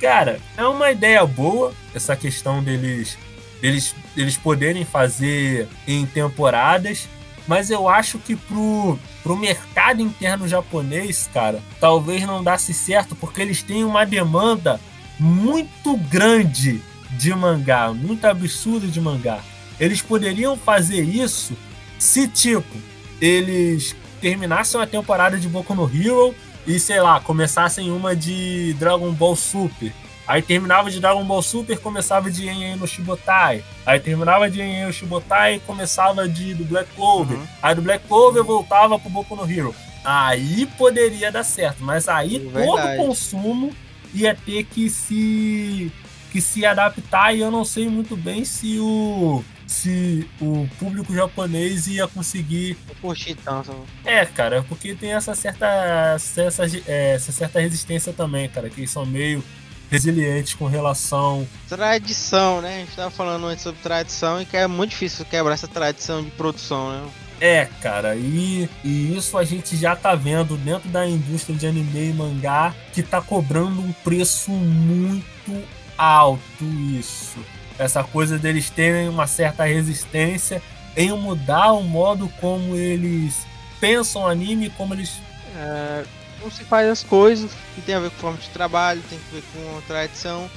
[0.00, 3.16] Cara, é uma ideia boa essa questão deles,
[3.60, 7.08] deles, deles poderem fazer em temporadas,
[7.48, 13.40] mas eu acho que pro, pro mercado interno japonês, cara, talvez não desse certo, porque
[13.40, 14.78] eles têm uma demanda
[15.18, 16.80] muito grande
[17.12, 19.40] de mangá, muito absurda de mangá.
[19.78, 21.56] Eles poderiam fazer isso
[21.98, 22.76] se, tipo,
[23.20, 26.34] eles terminassem a temporada de Boku no Hero
[26.66, 29.92] e, sei lá, começassem uma de Dragon Ball Super.
[30.26, 33.62] Aí terminava de Dragon Ball Super, começava de Yen no Shibotai.
[33.84, 37.38] Aí terminava de Yen no Shibotai e começava de do Black Clover.
[37.38, 37.46] Uhum.
[37.62, 39.74] Aí do Black Clover voltava pro Boku no Hero.
[40.04, 43.72] Aí poderia dar certo, mas aí é todo consumo
[44.16, 45.92] ia ter que se
[46.32, 51.88] que se adaptar e eu não sei muito bem se o se o público japonês
[51.88, 53.74] ia conseguir curtir tanto.
[54.04, 55.66] É, cara, porque tem essa certa
[56.14, 59.42] essa, é, essa certa resistência também, cara, que eles são meio
[59.90, 62.76] resilientes com relação tradição, né?
[62.76, 66.22] A gente tava falando antes sobre tradição e que é muito difícil quebrar essa tradição
[66.22, 67.10] de produção, né?
[67.40, 72.10] É, cara, e, e isso a gente já tá vendo dentro da indústria de anime
[72.10, 75.64] e mangá que tá cobrando um preço muito
[75.98, 76.64] alto
[76.98, 77.38] isso.
[77.78, 80.62] Essa coisa deles terem uma certa resistência
[80.96, 83.46] em mudar o modo como eles
[83.78, 85.20] pensam anime, como eles.
[85.54, 86.04] É,
[86.40, 89.34] como se faz as coisas, que tem a ver com forma de trabalho, tem a
[89.34, 90.50] ver com tradição.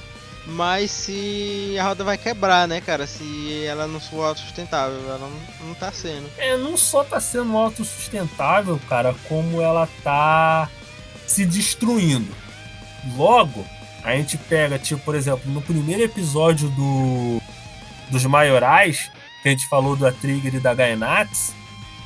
[0.46, 3.06] Mas se a roda vai quebrar, né, cara?
[3.06, 6.28] Se ela não for autossustentável, ela não, não tá sendo.
[6.38, 10.68] É, não só tá sendo autossustentável, cara, como ela tá
[11.26, 12.34] se destruindo.
[13.16, 13.64] Logo,
[14.02, 17.40] a gente pega, tipo, por exemplo, no primeiro episódio do
[18.10, 19.10] dos Maiorais,
[19.40, 21.54] que a gente falou da Trigger e da Gainax,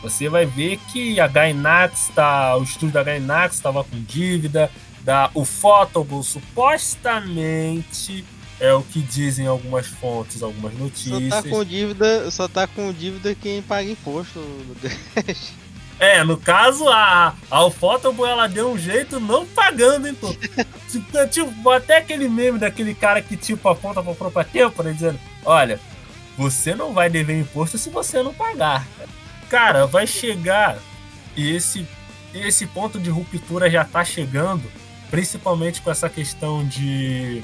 [0.02, 4.70] você vai ver que a Gainax tá, o estúdio da Gainax estava com dívida,
[5.04, 8.24] da o Photable supostamente
[8.58, 11.34] é o que dizem algumas fontes, algumas notícias.
[11.34, 14.40] Só tá com dívida, só tá com dívida quem paga imposto.
[15.96, 20.34] É, no caso, a, a Ufotable, ela deu um jeito não pagando, pô.
[20.90, 25.78] tipo, tipo, até aquele meme daquele cara que, tipo, aponta pra própria têmpora dizendo, olha,
[26.36, 28.86] você não vai dever imposto se você não pagar.
[29.48, 30.78] Cara, vai chegar
[31.36, 31.86] e esse,
[32.34, 34.64] esse ponto de ruptura já tá chegando,
[35.14, 37.40] principalmente com essa questão de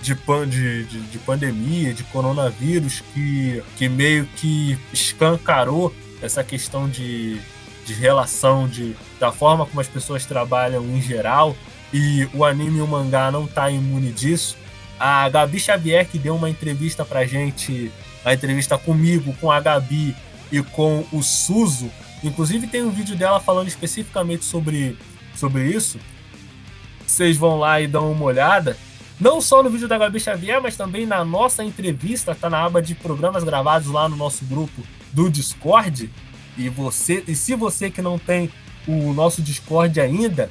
[0.00, 6.88] de, pan, de, de, de, pandemia, de coronavírus, que, que meio que escancarou essa questão
[6.88, 7.38] de,
[7.84, 11.54] de relação, de, da forma como as pessoas trabalham em geral,
[11.92, 14.56] e o anime e o mangá não tá imune disso.
[14.98, 17.92] A Gabi Xavier, que deu uma entrevista pra gente,
[18.24, 20.16] a entrevista comigo, com a Gabi
[20.50, 21.90] e com o Suzo,
[22.24, 24.96] inclusive tem um vídeo dela falando especificamente sobre,
[25.36, 26.00] sobre isso.
[27.06, 28.76] Vocês vão lá e dão uma olhada.
[29.20, 32.82] Não só no vídeo da Gabi Xavier, mas também na nossa entrevista, tá na aba
[32.82, 34.82] de programas gravados lá no nosso grupo
[35.12, 36.10] do Discord.
[36.56, 38.50] E você, e se você que não tem
[38.86, 40.48] o nosso Discord ainda,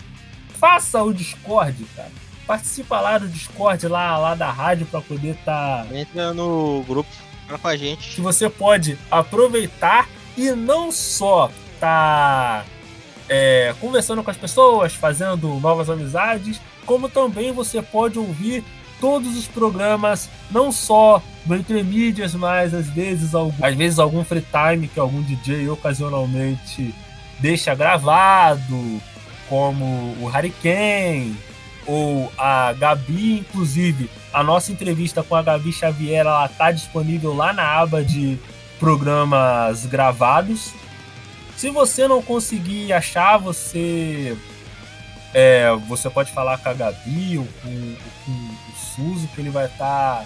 [0.58, 2.12] faça o Discord, cara.
[2.48, 5.86] Participa lá do Discord lá, lá da rádio para poder estar.
[5.86, 5.96] Tá...
[5.96, 7.10] Entra no grupo
[7.52, 8.16] fala com a gente.
[8.16, 12.64] Que você pode aproveitar e não só tá
[13.34, 18.62] é, conversando com as pessoas, fazendo novas amizades, como também você pode ouvir
[19.00, 24.22] todos os programas, não só do Entre Mídias, mas às vezes, algum, às vezes algum
[24.26, 26.94] free time que algum DJ ocasionalmente
[27.40, 29.02] deixa gravado,
[29.48, 29.86] como
[30.20, 31.34] o Hurricane
[31.88, 37.54] ou a Gabi, inclusive a nossa entrevista com a Gabi Xavier ela está disponível lá
[37.54, 38.38] na aba de
[38.78, 40.74] programas gravados.
[41.62, 44.36] Se você não conseguir achar, você
[45.32, 47.96] é, você pode falar com a Gabi ou com,
[48.26, 50.26] com o Suzy que ele vai estar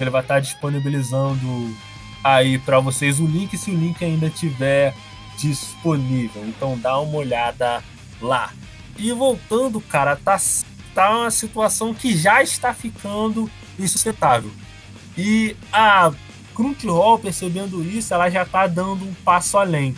[0.00, 1.76] ele vai estar tá disponibilizando
[2.24, 4.92] aí para vocês o link se o link ainda tiver
[5.38, 6.44] disponível.
[6.44, 7.80] Então dá uma olhada
[8.20, 8.50] lá.
[8.98, 10.36] E voltando, cara, tá
[10.92, 13.48] tá uma situação que já está ficando
[13.78, 14.50] insustentável.
[15.16, 16.10] E a
[16.52, 19.94] Crunchyroll percebendo isso, ela já está dando um passo além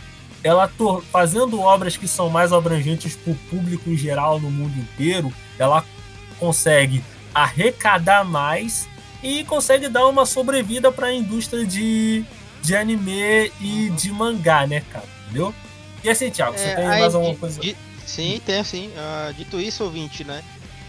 [0.47, 0.71] ela
[1.11, 5.85] fazendo obras que são mais abrangentes para o público em geral no mundo inteiro, ela
[6.39, 7.03] consegue
[7.35, 8.89] arrecadar mais
[9.23, 12.25] e consegue dar uma sobrevida para a indústria de,
[12.63, 15.07] de anime e de mangá, né, cara?
[15.25, 15.55] Entendeu?
[16.05, 17.61] E assim, Thiago, é, você tem aí, mais alguma coisa?
[18.05, 18.89] Sim, tem sim.
[18.89, 20.43] Uh, dito isso, ouvinte, né?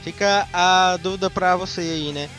[0.04, 2.30] Fica a dúvida para você aí, né?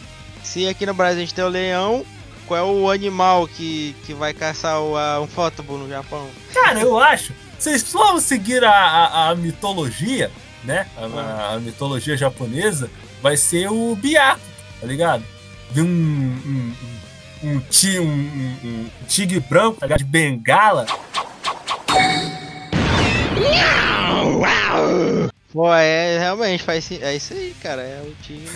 [0.45, 2.07] Se aqui no Brasil a gente tem o leão,
[2.49, 6.27] qual é o animal que, que vai caçar o, a, um fótobo no Japão?
[6.55, 7.33] Cara, eu acho.
[7.59, 10.31] Vocês vão seguir a, a, a mitologia,
[10.65, 10.87] né?
[10.97, 12.91] A, a, mitologia japonesa.
[13.23, 14.41] vai ser o Biaco,
[14.81, 15.23] tá ligado?
[15.71, 16.75] Vi um, um,
[17.45, 19.99] um, um, ti- um, um- um tigre branco, tá ligado?
[19.99, 20.87] De bengala.
[25.53, 27.83] Pô, é realmente faz É isso aí, cara.
[27.83, 28.51] É o tigre.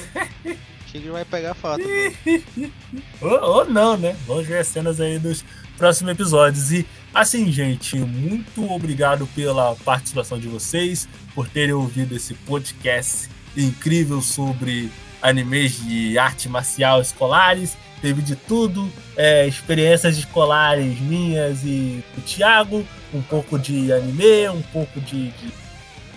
[0.92, 1.82] tigre vai pegar foto.
[3.20, 4.14] Ou, ou não, né?
[4.26, 5.42] Vamos ver as cenas aí dos
[5.78, 6.70] próximos episódios.
[6.70, 14.20] E assim, gente, muito obrigado pela participação de vocês, por terem ouvido esse podcast incrível
[14.20, 14.90] sobre
[15.22, 17.76] animes de arte marcial escolares.
[18.02, 22.84] Teve de tudo, é, experiências escolares minhas e do Thiago,
[23.14, 25.52] um pouco de anime, um pouco de, de,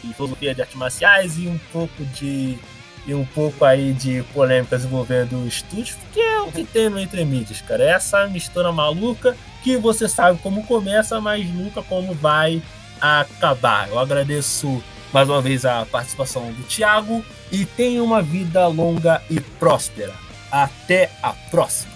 [0.04, 2.58] de filosofia de artes marciais e um pouco de
[3.08, 7.00] e um pouco aí de polêmicas envolvendo o estúdio, que é o que tem no
[7.00, 7.84] Entre Mídias, cara.
[7.84, 12.62] É essa mistura maluca que você sabe como começa, mas nunca como vai
[13.00, 13.90] acabar.
[13.90, 14.84] Eu agradeço
[15.14, 20.14] mais uma vez a participação do Thiago e tenha uma vida longa e próspera.
[20.52, 21.95] Até a próxima!